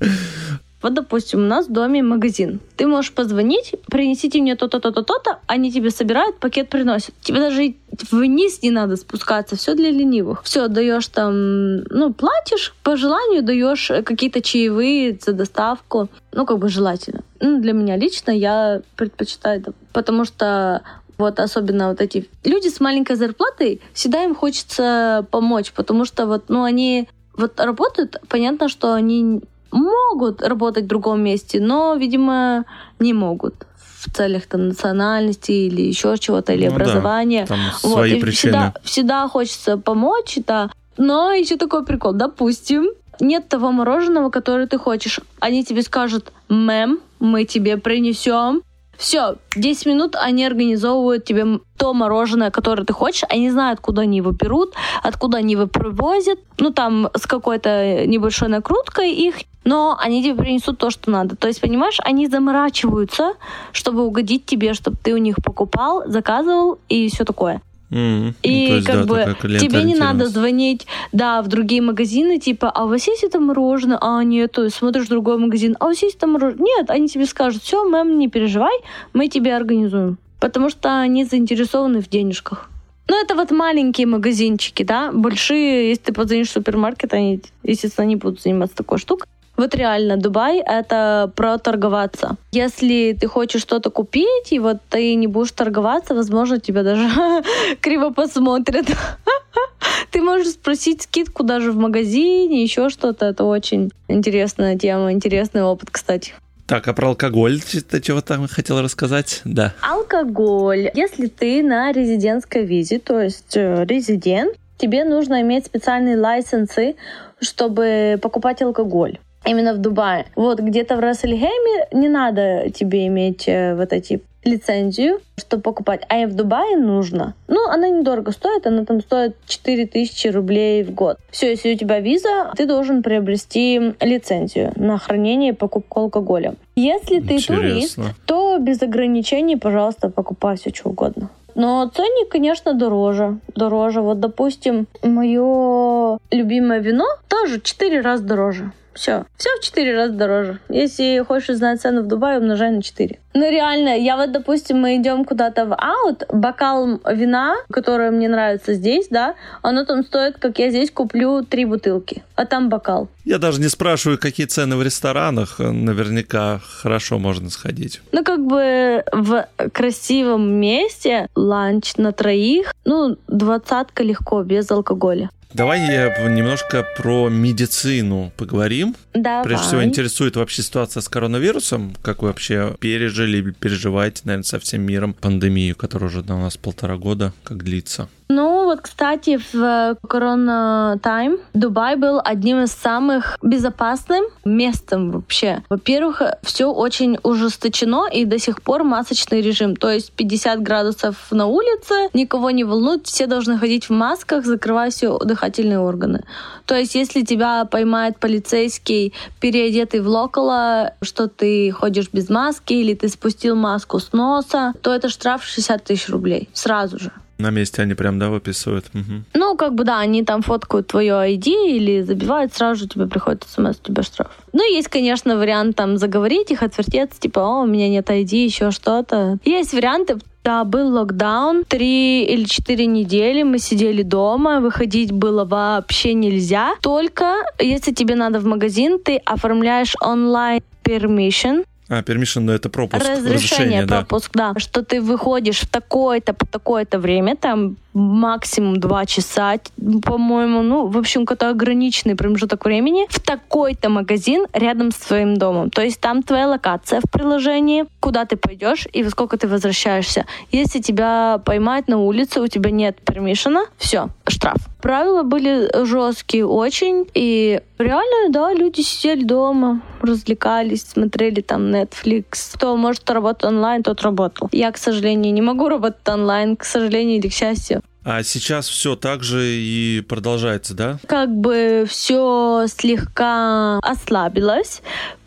[0.81, 2.59] Вот, допустим, у нас в доме магазин.
[2.75, 7.13] Ты можешь позвонить, принесите мне то-то, то-то, то-то, они тебе собирают, пакет приносят.
[7.21, 7.75] Тебе даже
[8.11, 10.43] вниз не надо спускаться, все для ленивых.
[10.43, 16.09] Все, даешь там, ну, платишь, по желанию даешь какие-то чаевые за доставку.
[16.31, 17.21] Ну, как бы желательно.
[17.39, 20.81] Ну, для меня лично я предпочитаю это, потому что
[21.17, 26.45] вот особенно вот эти люди с маленькой зарплатой, всегда им хочется помочь, потому что вот,
[26.49, 32.65] ну, они вот работают, понятно, что они могут работать в другом месте, но, видимо,
[32.99, 33.65] не могут
[33.99, 37.45] в целях там национальности или еще чего-то, или ну, образования.
[37.47, 38.51] Да, вот, свои и причины.
[38.51, 40.71] Всегда, всегда хочется помочь, да.
[40.97, 42.13] Но еще такой прикол.
[42.13, 45.19] Допустим, нет того мороженого, которое ты хочешь.
[45.39, 48.63] Они тебе скажут, мэм, мы тебе принесем
[49.01, 53.23] все, 10 минут они организовывают тебе то мороженое, которое ты хочешь.
[53.29, 56.37] Они знают, куда они его берут, откуда они его привозят.
[56.59, 59.37] Ну, там с какой-то небольшой накруткой их.
[59.63, 61.35] Но они тебе принесут то, что надо.
[61.35, 63.33] То есть, понимаешь, они заморачиваются,
[63.71, 67.61] чтобы угодить тебе, чтобы ты у них покупал, заказывал и все такое.
[67.91, 72.39] Mm, и ну, есть, как да, бы тебе не надо звонить, да, в другие магазины,
[72.39, 73.97] типа, а у вас есть это мороженое?
[73.99, 76.63] А, нет, смотришь другой магазин, а у вас есть это мороженое?
[76.63, 78.77] Нет, они тебе скажут, все, мэм, не переживай,
[79.13, 80.17] мы тебе организуем.
[80.39, 82.69] Потому что они заинтересованы в денежках.
[83.09, 85.11] Ну, это вот маленькие магазинчики, да.
[85.11, 89.27] Большие, если ты позвонишь в супермаркет, они, естественно, не будут заниматься такой штукой.
[89.57, 92.37] Вот реально, Дубай— это про торговаться.
[92.51, 97.09] Если ты хочешь что-то купить, и вот ты не будешь торговаться, возможно, тебя даже
[97.81, 98.87] криво посмотрят.
[100.11, 103.27] Ты можешь спросить скидку даже в магазине, еще что-то.
[103.27, 106.33] Это очень интересная тема, интересный опыт, кстати.
[106.67, 109.41] Так, а про алкоголь ты чего там хотела рассказать?
[109.45, 109.73] Да.
[109.81, 110.89] Алкоголь.
[110.93, 116.95] Если ты на резидентской визе, то есть э, резидент, тебе нужно иметь специальные лайсенсы,
[117.41, 119.19] чтобы покупать алкоголь.
[119.45, 120.25] Именно в Дубае.
[120.35, 126.01] Вот где-то в Рассельхейме не надо тебе иметь э, вот эти лицензию, чтобы покупать.
[126.09, 127.35] А в Дубае нужно.
[127.47, 131.17] Ну, она недорого стоит, она там стоит 4000 рублей в год.
[131.29, 136.55] Все, если у тебя виза, ты должен приобрести лицензию на хранение и покупку алкоголя.
[136.75, 137.55] Если ты Интересно.
[137.55, 141.29] турист, то без ограничений, пожалуйста, покупай все, что угодно.
[141.53, 143.37] Но ценник, конечно, дороже.
[143.55, 144.01] Дороже.
[144.01, 148.71] Вот, допустим, мое любимое вино тоже 4 раза дороже.
[148.93, 149.25] Все.
[149.37, 150.59] Все в 4 раза дороже.
[150.69, 153.19] Если хочешь узнать цену в Дубае, умножай на 4.
[153.33, 158.73] Ну реально, я вот, допустим, мы идем куда-то в аут, бокал вина, которое мне нравится
[158.73, 163.07] здесь, да, оно там стоит, как я здесь куплю три бутылки, а там бокал.
[163.23, 168.01] Я даже не спрашиваю, какие цены в ресторанах, наверняка хорошо можно сходить.
[168.11, 175.29] Ну, как бы в красивом месте ланч на троих, ну, двадцатка легко, без алкоголя.
[175.53, 178.95] Давай немножко про медицину поговорим.
[179.13, 179.43] Давай.
[179.43, 181.93] Прежде всего, интересует вообще ситуация с коронавирусом.
[182.01, 186.57] Как вы вообще пережили или переживаете, наверное, со всем миром пандемию, которая уже у нас
[186.57, 188.09] полтора года, как длится?
[188.33, 195.63] Ну, вот, кстати, в корона тайм Дубай был одним из самых безопасным местом вообще.
[195.69, 199.75] Во-первых, все очень ужесточено и до сих пор масочный режим.
[199.75, 204.91] То есть 50 градусов на улице, никого не волнует, все должны ходить в масках, закрывая
[204.91, 206.23] все дыхательные органы.
[206.65, 212.93] То есть если тебя поймает полицейский, переодетый в локала, что ты ходишь без маски или
[212.93, 217.11] ты спустил маску с носа, то это штраф 60 тысяч рублей сразу же.
[217.41, 218.85] На месте они прям, да, выписывают?
[218.93, 219.23] Угу.
[219.33, 223.45] Ну, как бы, да, они там фоткают твое ID или забивают, сразу же тебе приходит
[223.47, 224.31] смс, у тебя штраф.
[224.53, 228.71] Ну, есть, конечно, вариант там заговорить их, отвертеться, типа, о, у меня нет ID, еще
[228.71, 229.39] что-то.
[229.43, 231.63] Есть варианты, да, был локдаун.
[231.65, 236.73] Три или четыре недели мы сидели дома, выходить было вообще нельзя.
[236.81, 243.03] Только если тебе надо в магазин, ты оформляешь онлайн permission, а, permission, ну, это пропуск.
[243.03, 244.53] Разрешение, разрешение пропуск, да.
[244.53, 244.59] да.
[244.61, 249.59] Что ты выходишь в такое-то, по такое-то время, там максимум два часа,
[250.01, 255.69] по-моему, ну, в общем, какой-то ограниченный промежуток времени, в такой-то магазин рядом с своим домом.
[255.69, 260.25] То есть там твоя локация в приложении, куда ты пойдешь и во сколько ты возвращаешься.
[260.53, 264.70] Если тебя поймают на улице, у тебя нет пермишена, все, штраф.
[264.81, 272.53] Правила были жесткие очень, и реально, да, люди сидели дома, развлекались, смотрели там Netflix.
[272.53, 274.49] Кто может работать онлайн, тот работал.
[274.51, 277.81] Я, к сожалению, не могу работать онлайн, к сожалению или к счастью.
[278.03, 280.97] А сейчас все так же и продолжается, да?
[281.05, 284.81] Как бы все слегка ослабилось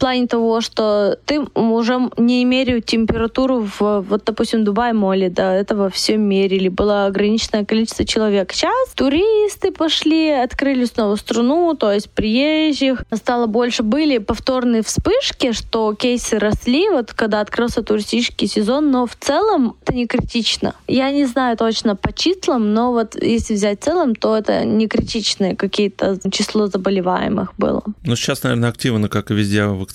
[0.05, 5.89] плане того, что ты уже не меряют температуру в, вот, допустим, Дубай Моле, до этого
[5.89, 8.53] все мерили, было ограниченное количество человек.
[8.53, 13.83] Сейчас туристы пошли, открыли снова струну, то есть приезжих стало больше.
[13.83, 19.95] Были повторные вспышки, что кейсы росли, вот когда открылся туристический сезон, но в целом это
[19.95, 20.75] не критично.
[20.87, 24.87] Я не знаю точно по числам, но вот если взять в целом, то это не
[24.87, 27.83] критичное какие-то число заболеваемых было.
[28.05, 29.94] Ну, сейчас, наверное, активно, как и везде, вакцинация,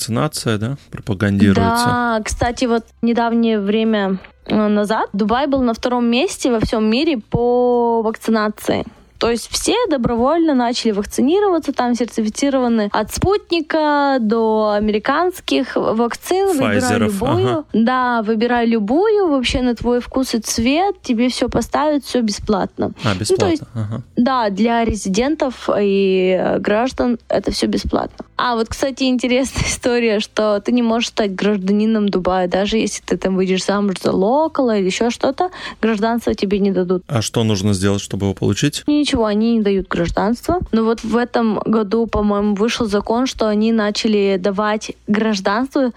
[0.57, 1.85] да, пропагандируется.
[1.85, 7.17] Да, кстати, вот недавнее время э, назад Дубай был на втором месте во всем мире
[7.17, 8.85] по вакцинации.
[9.19, 16.57] То есть все добровольно начали вакцинироваться, там сертифицированы от спутника до американских вакцин.
[16.57, 17.49] Выбирай любую.
[17.49, 17.63] Ага.
[17.73, 22.93] Да, выбирай любую, вообще на твой вкус и цвет, тебе все поставят, все бесплатно.
[23.03, 23.25] А, бесплатно.
[23.29, 24.01] Ну, то есть, ага.
[24.15, 28.25] Да, для резидентов и граждан это все бесплатно.
[28.41, 33.17] А вот, кстати, интересная история, что ты не можешь стать гражданином Дубая, даже если ты
[33.17, 35.49] там выйдешь замуж за локала или еще что-то,
[35.81, 37.03] гражданство тебе не дадут.
[37.07, 38.83] А что нужно сделать, чтобы его получить?
[38.87, 40.59] Ничего они не дают гражданство.
[40.71, 45.91] Но вот в этом году, по-моему, вышел закон, что они начали давать гражданство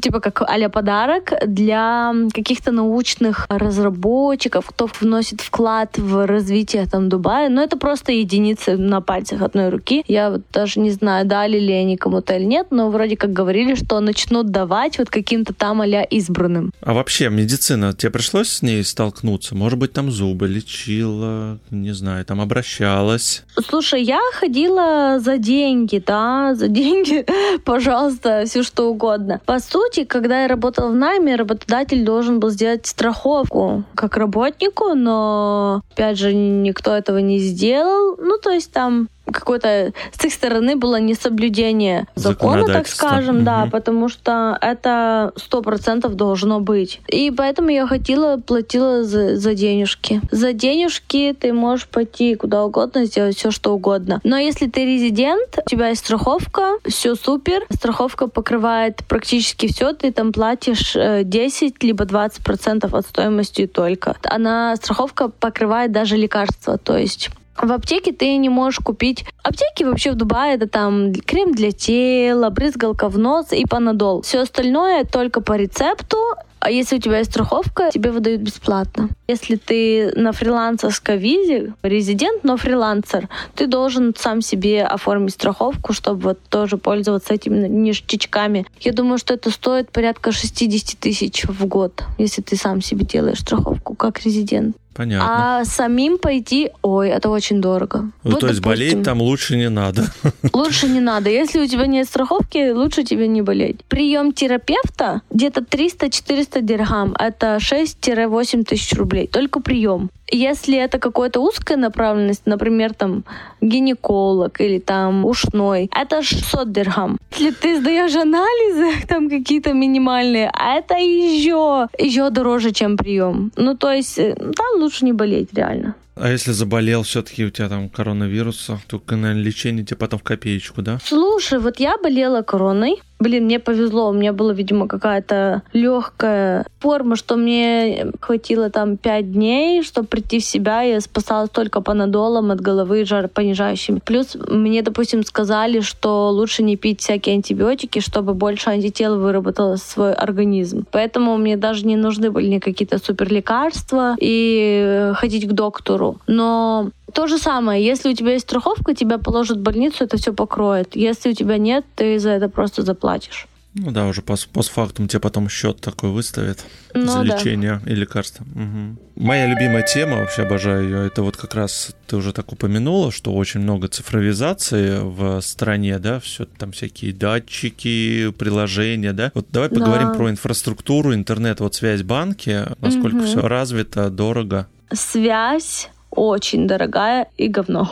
[0.00, 7.48] типа как а подарок для каких-то научных разработчиков, кто вносит вклад в развитие там Дубая.
[7.48, 10.04] Но это просто единицы на пальцах одной руки.
[10.08, 13.74] Я вот даже не знаю, дали ли они кому-то или нет, но вроде как говорили,
[13.74, 16.72] что начнут давать вот каким-то там а избранным.
[16.80, 19.54] А вообще медицина, тебе пришлось с ней столкнуться?
[19.54, 23.44] Может быть, там зубы лечила, не знаю, там обращалась?
[23.68, 27.24] Слушай, я ходила за деньги, да, за деньги,
[27.64, 29.40] пожалуйста, все что угодно.
[29.46, 34.94] По сути, сути, когда я работала в найме, работодатель должен был сделать страховку как работнику,
[34.94, 38.16] но, опять же, никто этого не сделал.
[38.18, 43.44] Ну, то есть там какое-то с их стороны было несоблюдение закона, так скажем, угу.
[43.44, 47.00] да, потому что это сто процентов должно быть.
[47.08, 50.20] И поэтому я ходила, платила за, за денежки.
[50.30, 54.20] За денежки ты можешь пойти куда угодно, сделать все, что угодно.
[54.24, 60.12] Но если ты резидент, у тебя есть страховка, все супер, страховка покрывает практически все, ты
[60.12, 64.16] там платишь 10 э, либо 20 процентов от стоимости только.
[64.24, 67.30] Она, страховка покрывает даже лекарства, то есть
[67.62, 69.24] в аптеке ты не можешь купить.
[69.42, 74.22] Аптеки вообще в Дубае это там крем для тела, брызгалка в нос и панадол.
[74.22, 76.18] Все остальное только по рецепту.
[76.60, 79.08] А если у тебя есть страховка, тебе выдают бесплатно.
[79.28, 86.20] Если ты на фрилансерской визе, резидент, но фрилансер, ты должен сам себе оформить страховку, чтобы
[86.20, 88.66] вот тоже пользоваться этими ништячками.
[88.80, 93.40] Я думаю, что это стоит порядка 60 тысяч в год, если ты сам себе делаешь
[93.40, 94.76] страховку как резидент.
[94.98, 95.60] Понятно.
[95.60, 98.10] А самим пойти, ой, это очень дорого.
[98.24, 100.06] Ну, вот, то есть допустим, болеть там лучше не надо.
[100.52, 101.30] Лучше не надо.
[101.30, 103.84] Если у тебя нет страховки, лучше тебе не болеть.
[103.84, 107.14] Прием терапевта где-то 300-400 дирхам.
[107.18, 109.26] Это 6-8 тысяч рублей.
[109.26, 110.10] Только прием.
[110.30, 113.24] Если это какая-то узкая направленность, например, там
[113.60, 117.18] гинеколог или там ушной, это 600 дирхам.
[117.32, 123.52] Если ты сдаешь анализы, там какие-то минимальные, а это еще, еще дороже, чем прием.
[123.56, 125.94] Ну, то есть э, там лучше не болеть, реально.
[126.20, 130.82] А если заболел все-таки у тебя там коронавирус, то, наверное, лечение тебе потом в копеечку,
[130.82, 130.98] да?
[131.04, 133.00] Слушай, вот я болела короной.
[133.20, 139.32] Блин, мне повезло, у меня была, видимо, какая-то легкая форма, что мне хватило там пять
[139.32, 140.82] дней, чтобы прийти в себя.
[140.82, 144.00] Я спасалась только панадолом от головы жаропонижающими.
[144.04, 150.12] Плюс мне, допустим, сказали, что лучше не пить всякие антибиотики, чтобы больше антител выработало свой
[150.12, 150.86] организм.
[150.92, 156.18] Поэтому мне даже не нужны были какие-то супер лекарства и ходить к доктору.
[156.28, 160.32] Но то же самое, если у тебя есть страховка, тебя положат в больницу, это все
[160.32, 160.96] покроет.
[160.96, 163.46] Если у тебя нет, ты за это просто заплатишь.
[163.74, 167.92] Ну да, уже пост постфактум тебе потом счет такой выставят ну, за лечение да.
[167.92, 168.44] и лекарства.
[168.44, 169.24] Угу.
[169.24, 173.32] Моя любимая тема, вообще обожаю ее, это вот как раз ты уже так упомянула, что
[173.34, 179.30] очень много цифровизации в стране, да, все там всякие датчики, приложения, да.
[179.34, 180.14] Вот давай поговорим да.
[180.14, 183.26] про инфраструктуру, интернет, вот связь банки, насколько угу.
[183.26, 184.66] все развито, дорого.
[184.92, 187.90] Связь очень дорогая и говно.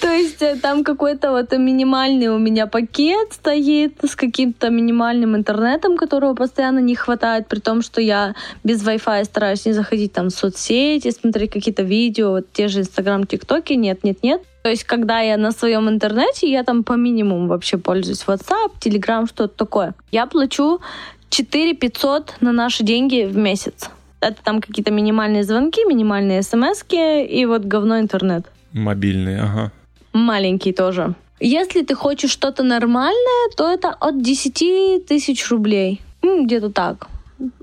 [0.00, 5.96] То есть э, там какой-то вот минимальный у меня пакет стоит с каким-то минимальным интернетом,
[5.96, 10.30] которого постоянно не хватает, при том, что я без Wi-Fi стараюсь не заходить там в
[10.30, 14.42] соцсети, смотреть какие-то видео, вот те же Инстаграм, ТикТоки, нет, нет, нет.
[14.62, 19.28] То есть, когда я на своем интернете, я там по минимуму вообще пользуюсь WhatsApp, Telegram,
[19.28, 19.94] что-то такое.
[20.10, 20.80] Я плачу
[21.28, 23.90] 4 500 на наши деньги в месяц.
[24.24, 28.46] Это там какие-то минимальные звонки, минимальные смс и вот говно интернет.
[28.72, 29.70] Мобильный, ага.
[30.14, 31.14] Маленький тоже.
[31.40, 36.00] Если ты хочешь что-то нормальное, то это от 10 тысяч рублей.
[36.22, 37.08] Где-то так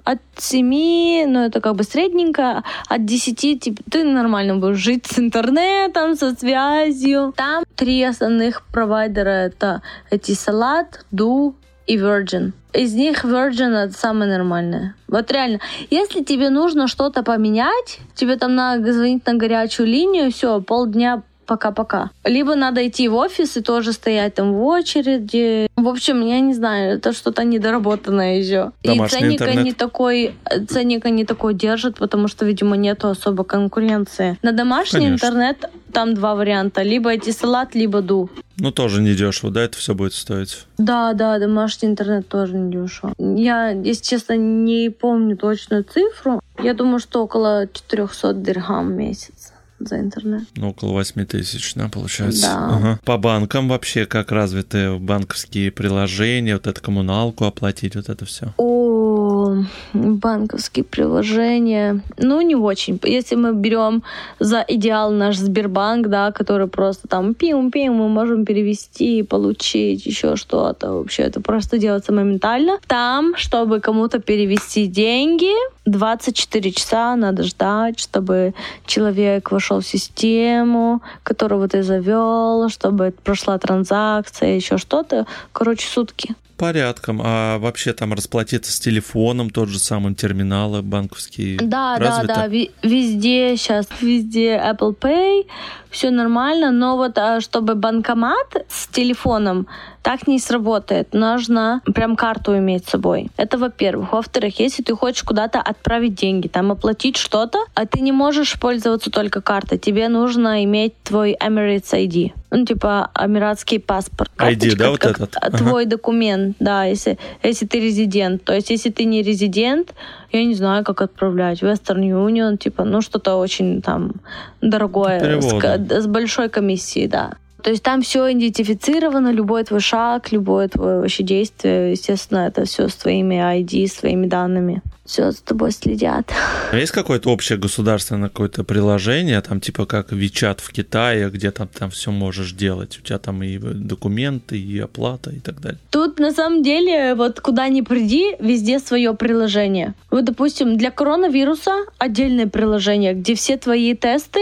[0.03, 5.17] от 7, ну это как бы средненько, от 10 типа, ты нормально будешь жить с
[5.17, 7.33] интернетом, со связью.
[7.35, 9.81] Там три основных провайдера это
[10.11, 11.55] эти Салат, Ду
[11.87, 12.53] и Virgin.
[12.73, 14.95] Из них Virgin это самое нормальное.
[15.07, 15.59] Вот реально,
[15.89, 22.11] если тебе нужно что-то поменять, тебе там надо звонить на горячую линию, все, полдня пока-пока.
[22.23, 25.67] Либо надо идти в офис и тоже стоять там в очереди.
[25.75, 28.71] В общем, я не знаю, это что-то недоработанное еще.
[28.83, 29.65] Домашний и интернет.
[29.65, 30.33] не такой,
[30.69, 34.37] ценника не такой держит, потому что, видимо, нету особо конкуренции.
[34.41, 35.25] На домашний Конечно.
[35.25, 36.83] интернет там два варианта.
[36.83, 38.29] Либо эти салат, либо ду.
[38.57, 40.65] Ну, тоже не дешево, да, это все будет стоить.
[40.77, 43.13] Да, да, домашний интернет тоже не дешево.
[43.17, 46.39] Я, если честно, не помню точную цифру.
[46.63, 49.40] Я думаю, что около 400 дирхам в месяц
[49.87, 50.43] за интернет.
[50.55, 52.47] Ну, около 8 тысяч, да, получается.
[52.47, 52.75] Да.
[52.75, 52.99] Ага.
[53.05, 58.53] По банкам вообще как развиты банковские приложения, вот эту коммуналку оплатить, вот это все.
[58.57, 59.63] О,
[59.93, 62.01] банковские приложения.
[62.17, 62.99] Ну, не очень.
[63.03, 64.03] Если мы берем
[64.39, 70.93] за идеал наш Сбербанк, да, который просто там пим-пим, мы можем перевести, получить еще что-то.
[70.93, 72.79] Вообще это просто делается моментально.
[72.87, 75.51] Там, чтобы кому-то перевести деньги,
[75.85, 78.53] 24 часа надо ждать, чтобы
[78.85, 85.25] человек вошел в систему, которого ты завел, чтобы прошла транзакция, еще что-то.
[85.51, 86.35] Короче, сутки.
[86.57, 87.19] Порядком.
[87.23, 91.57] А вообще там расплатиться с телефоном, тот же самый терминалы банковские.
[91.57, 92.27] Да, развито?
[92.27, 95.47] да, да, везде сейчас, везде Apple Pay,
[95.91, 99.67] все нормально, но вот а, чтобы банкомат с телефоном
[100.01, 101.13] так не сработает.
[101.13, 103.29] Нужно прям карту иметь с собой.
[103.37, 104.13] Это во-первых.
[104.13, 109.11] Во-вторых, если ты хочешь куда-то отправить деньги, там оплатить что-то, а ты не можешь пользоваться
[109.11, 112.33] только картой, тебе нужно иметь твой Emirates ID.
[112.51, 114.29] Ну, типа, эмиратский паспорт.
[114.37, 115.31] ID, да, вот этот?
[115.31, 115.57] т- Ага.
[115.57, 118.43] Твой документ, да, если, если ты резидент.
[118.43, 119.93] То есть, если ты не резидент,
[120.33, 121.63] я не знаю, как отправлять.
[121.63, 124.15] Western Union, типа, ну, что-то очень там
[124.61, 126.01] дорогое, с, Переводы.
[126.01, 127.31] с большой комиссией, да.
[127.63, 132.87] То есть там все идентифицировано, любой твой шаг, любое твое вообще действие, естественно, это все
[132.87, 134.81] с твоими ID, своими данными.
[135.11, 136.31] Все за тобой следят.
[136.71, 141.67] А есть какое-то общее государственное какое-то приложение, там типа как Вичат в Китае, где там,
[141.67, 142.97] там все можешь делать?
[142.97, 145.79] У тебя там и документы, и оплата, и так далее.
[145.89, 149.95] Тут на самом деле, вот куда ни приди, везде свое приложение.
[150.11, 154.39] Вот, допустим, для коронавируса отдельное приложение, где все твои тесты,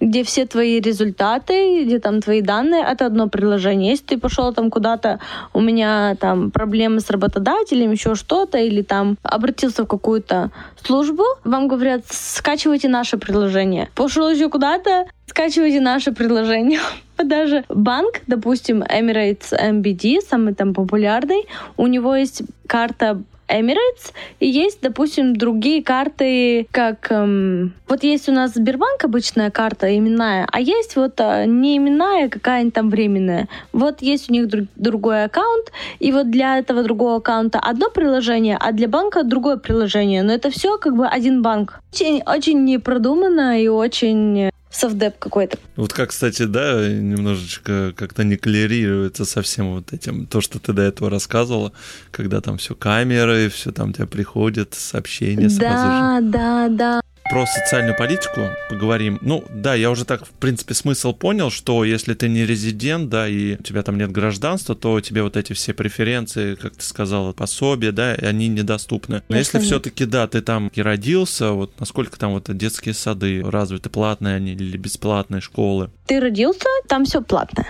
[0.00, 3.92] где все твои результаты, где там твои данные, это одно приложение.
[3.92, 5.20] Если ты пошел там куда-то,
[5.52, 10.50] у меня там проблемы с работодателем, еще что-то, или там обратился в какую-то
[10.82, 13.90] службу, вам говорят, скачивайте наше приложение.
[13.94, 16.80] Пошел еще куда-то, скачивайте наше приложение.
[17.18, 21.46] Даже банк, допустим, Emirates MBD, самый там популярный,
[21.76, 27.10] у него есть карта Emirates, и есть, допустим, другие карты, как...
[27.10, 32.28] эм, вот есть у нас Сбербанк обычная карта именная, а есть вот э, не именная,
[32.28, 33.48] какая-нибудь там временная.
[33.72, 38.56] Вот есть у них друг- другой аккаунт, и вот для этого другого аккаунта одно приложение,
[38.60, 40.22] а для банка другое приложение.
[40.22, 41.80] Но это все как бы один банк.
[41.92, 45.58] Очень, очень непродуманно и очень э, совдеп какой-то.
[45.76, 50.72] Вот как, кстати, да, немножечко как-то не коллерируется со всем вот этим, то, что ты
[50.72, 51.72] до этого рассказывала,
[52.10, 56.30] когда там все камеры, все там тебе приходят, сообщения сразу же.
[56.30, 57.00] Да, да, да.
[57.30, 59.18] Про социальную политику поговорим.
[59.20, 63.28] Ну, да, я уже так, в принципе, смысл понял, что если ты не резидент, да,
[63.28, 67.34] и у тебя там нет гражданства, то тебе вот эти все преференции, как ты сказала,
[67.34, 69.22] пособия, да, они недоступны.
[69.28, 73.90] Но если все-таки, да, ты там и родился, вот насколько там вот детские сады развиты,
[73.90, 75.90] платные они или бесплатные школы?
[76.06, 77.66] Ты родился, там все платное.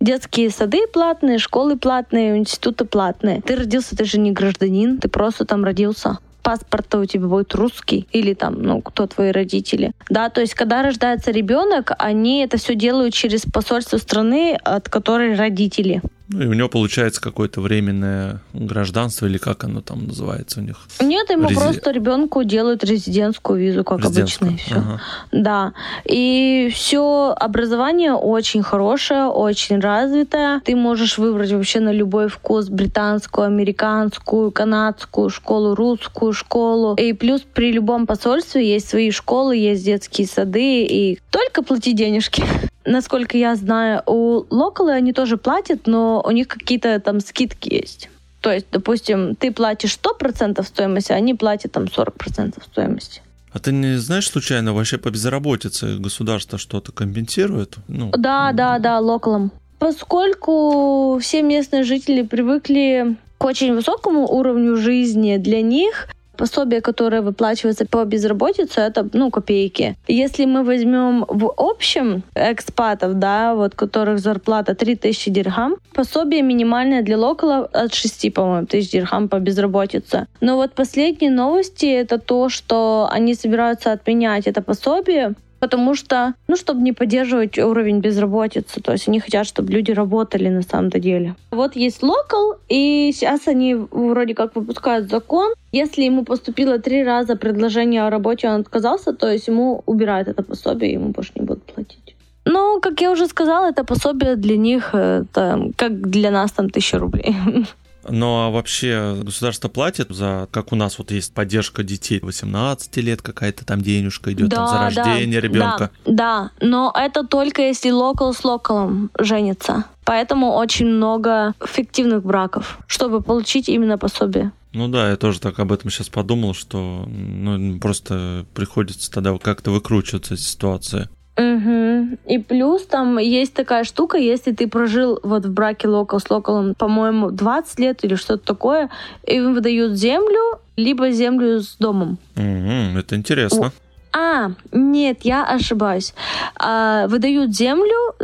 [0.00, 3.40] Детские сады платные, школы платные, институты платные.
[3.40, 6.18] Ты родился, ты же не гражданин, ты просто там родился.
[6.42, 9.92] Паспорт у тебя будет русский или там, ну, кто твои родители.
[10.10, 15.34] Да, то есть, когда рождается ребенок, они это все делают через посольство страны, от которой
[15.34, 16.02] родители.
[16.32, 20.76] Ну, и у него получается какое-то временное гражданство, или как оно там называется у них?
[21.00, 24.50] Нет, ему Рези- просто ребенку делают резидентскую визу, как Резидентскую.
[24.50, 24.76] обычно, и все.
[24.76, 25.00] Ага.
[25.32, 25.72] Да.
[26.04, 30.60] И все образование очень хорошее, очень развитое.
[30.64, 36.94] Ты можешь выбрать вообще на любой вкус британскую, американскую, канадскую школу, русскую школу.
[36.94, 40.84] И плюс при любом посольстве есть свои школы, есть детские сады.
[40.84, 42.42] И только плати денежки.
[42.84, 48.08] Насколько я знаю, у локалы они тоже платят, но у них какие-то там скидки есть.
[48.40, 53.22] То есть, допустим, ты платишь 100% стоимости, а они платят там 40% стоимости.
[53.52, 57.76] А ты не знаешь случайно вообще по безработице государство что-то компенсирует?
[57.86, 59.52] Ну, да, да, да, локалом.
[59.78, 66.08] Поскольку все местные жители привыкли к очень высокому уровню жизни, для них
[66.42, 69.94] пособие, которое выплачивается по безработице, это, ну, копейки.
[70.08, 77.16] Если мы возьмем в общем экспатов, да, вот которых зарплата 3000 дирхам, пособие минимальное для
[77.16, 80.26] локала от 6, по-моему, тысяч дирхам по безработице.
[80.40, 86.56] Но вот последние новости это то, что они собираются отменять это пособие, потому что, ну,
[86.56, 88.80] чтобы не поддерживать уровень безработицы.
[88.80, 91.36] То есть они хотят, чтобы люди работали на самом-то деле.
[91.52, 95.52] Вот есть локал, и сейчас они вроде как выпускают закон.
[95.70, 100.42] Если ему поступило три раза предложение о работе, он отказался, то есть ему убирают это
[100.42, 102.16] пособие, ему больше не будут платить.
[102.44, 106.98] Ну, как я уже сказала, это пособие для них, это как для нас там тысяча
[106.98, 107.36] рублей.
[108.08, 113.22] Ну а вообще государство платит за, как у нас вот есть поддержка детей 18 лет,
[113.22, 115.90] какая-то там денежка идет да, там, за рождение да, ребенка.
[116.04, 119.84] Да, да, но это только если локал с локалом женится.
[120.04, 124.52] Поэтому очень много фиктивных браков, чтобы получить именно пособие.
[124.72, 129.70] Ну да, я тоже так об этом сейчас подумал, что ну, просто приходится тогда как-то
[129.70, 131.08] выкручиваться из ситуации.
[131.36, 132.18] Угу.
[132.26, 136.74] И плюс там есть такая штука, если ты прожил вот в браке локал с локалом,
[136.74, 138.90] по-моему, 20 лет или что-то такое,
[139.26, 142.18] им выдают землю, либо землю с домом.
[142.36, 143.72] Угу, это интересно.
[144.14, 146.14] А, нет, я ошибаюсь.
[146.56, 148.14] А, выдают землю,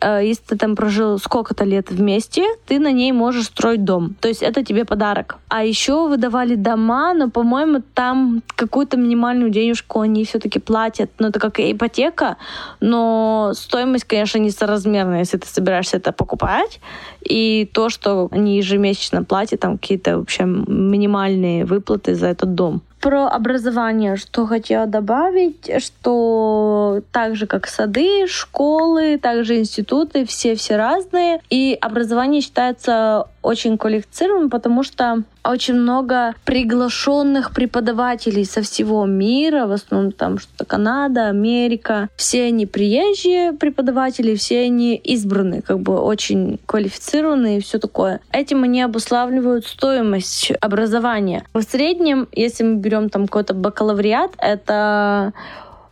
[0.00, 4.14] а, если ты там прожил сколько-то лет вместе, ты на ней можешь строить дом.
[4.20, 5.38] То есть это тебе подарок.
[5.48, 11.10] А еще выдавали дома, но, по-моему, там какую-то минимальную денежку они все-таки платят.
[11.18, 12.36] Ну, это как ипотека,
[12.80, 16.80] но стоимость, конечно, несоразмерная, если ты собираешься это покупать.
[17.22, 22.82] И то, что они ежемесячно платят, там какие-то вообще минимальные выплаты за этот дом.
[23.00, 31.40] Про образование, что хотела добавить, что так же, как сады, школы, также институты, все-все разные.
[31.48, 39.72] И образование считается очень квалифицированным, потому что очень много приглашенных преподавателей со всего мира, в
[39.72, 42.08] основном там что-то Канада, Америка.
[42.16, 48.20] Все они приезжие преподаватели, все они избранные, как бы очень квалифицированные и все такое.
[48.32, 51.44] Этим они обуславливают стоимость образования.
[51.54, 55.32] В среднем, если мы берем там какой-то бакалавриат, это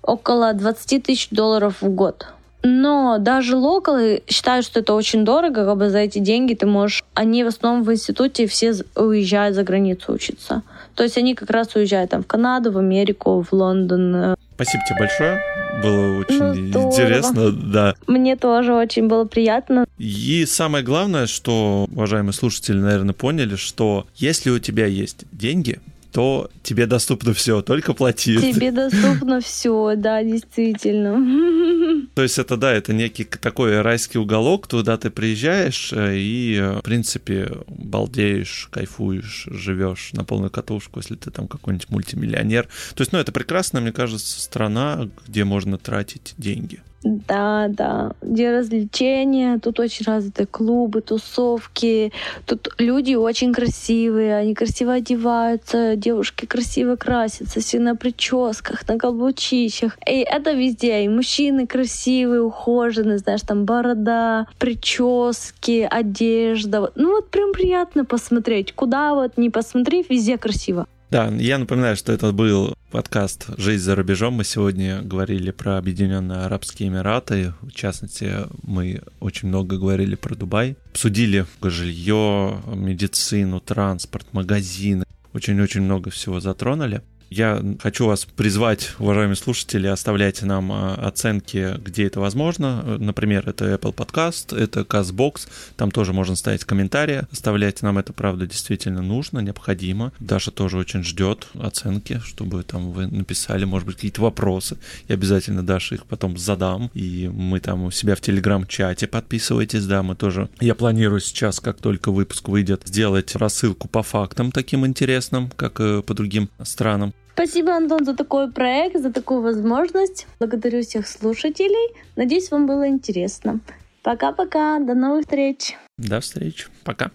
[0.03, 2.27] около 20 тысяч долларов в год.
[2.63, 7.05] Но даже локалы считают, что это очень дорого, как бы за эти деньги ты можешь...
[7.15, 10.63] Они в основном в институте все уезжают за границу учиться.
[10.95, 14.35] То есть они как раз уезжают там в Канаду, в Америку, в Лондон.
[14.55, 15.41] Спасибо тебе большое.
[15.81, 17.95] Было очень ну, интересно, да.
[18.09, 19.87] Мне тоже очень было приятно.
[19.99, 25.79] И самое главное, что, уважаемые слушатели, наверное, поняли, что если у тебя есть деньги,
[26.13, 28.37] то тебе доступно все, только плати.
[28.53, 32.07] Тебе доступно все, да, действительно.
[32.15, 36.79] То есть это, да, это некий такой райский уголок, туда ты приезжаешь э, и, э,
[36.79, 42.65] в принципе, балдеешь, кайфуешь, живешь на полную катушку, если ты там какой-нибудь мультимиллионер.
[42.95, 46.81] То есть, ну, это прекрасная, мне кажется, страна, где можно тратить деньги.
[47.05, 48.13] Да, да.
[48.23, 52.13] Где развлечения, тут очень развиты клубы, тусовки.
[52.45, 59.97] Тут люди очень красивые, они красиво одеваются, девушки красиво красятся, все на прическах, на каблучищах.
[60.09, 61.05] И это везде.
[61.05, 66.91] И мужчины красивые, ухоженные, знаешь, там борода, прически, одежда.
[66.97, 68.73] Ну вот прям приятно посмотреть.
[68.73, 70.87] Куда вот не посмотри, везде красиво.
[71.11, 74.35] Да, я напоминаю, что это был подкаст «Жизнь за рубежом».
[74.35, 77.55] Мы сегодня говорили про Объединенные Арабские Эмираты.
[77.63, 78.31] В частности,
[78.63, 80.77] мы очень много говорили про Дубай.
[80.91, 85.05] Обсудили жилье, медицину, транспорт, магазины.
[85.33, 87.01] Очень-очень много всего затронули.
[87.31, 92.97] Я хочу вас призвать, уважаемые слушатели, оставляйте нам а, оценки, где это возможно.
[92.99, 97.27] Например, это Apple Podcast, это CastBox, там тоже можно ставить комментарии.
[97.31, 100.13] Оставляйте нам это, правда, действительно нужно, необходимо.
[100.21, 104.79] Даша тоже очень ждет оценки, чтобы там вы написали, может быть, какие-то вопросы.
[105.07, 106.91] Я обязательно Даше их потом задам.
[106.95, 110.49] И мы там у себя в Телеграм-чате подписывайтесь, да, мы тоже...
[110.61, 116.03] Я планирую сейчас, как только выпуск выйдет, сделать рассылку по фактам таким интересным, как и
[116.03, 117.13] по другим странам.
[117.39, 120.27] Спасибо, Антон, за такой проект, за такую возможность.
[120.41, 121.95] Благодарю всех слушателей.
[122.17, 123.61] Надеюсь, вам было интересно.
[124.03, 124.81] Пока-пока.
[124.81, 125.77] До новых встреч.
[125.99, 126.67] До встречи.
[126.83, 127.13] Пока.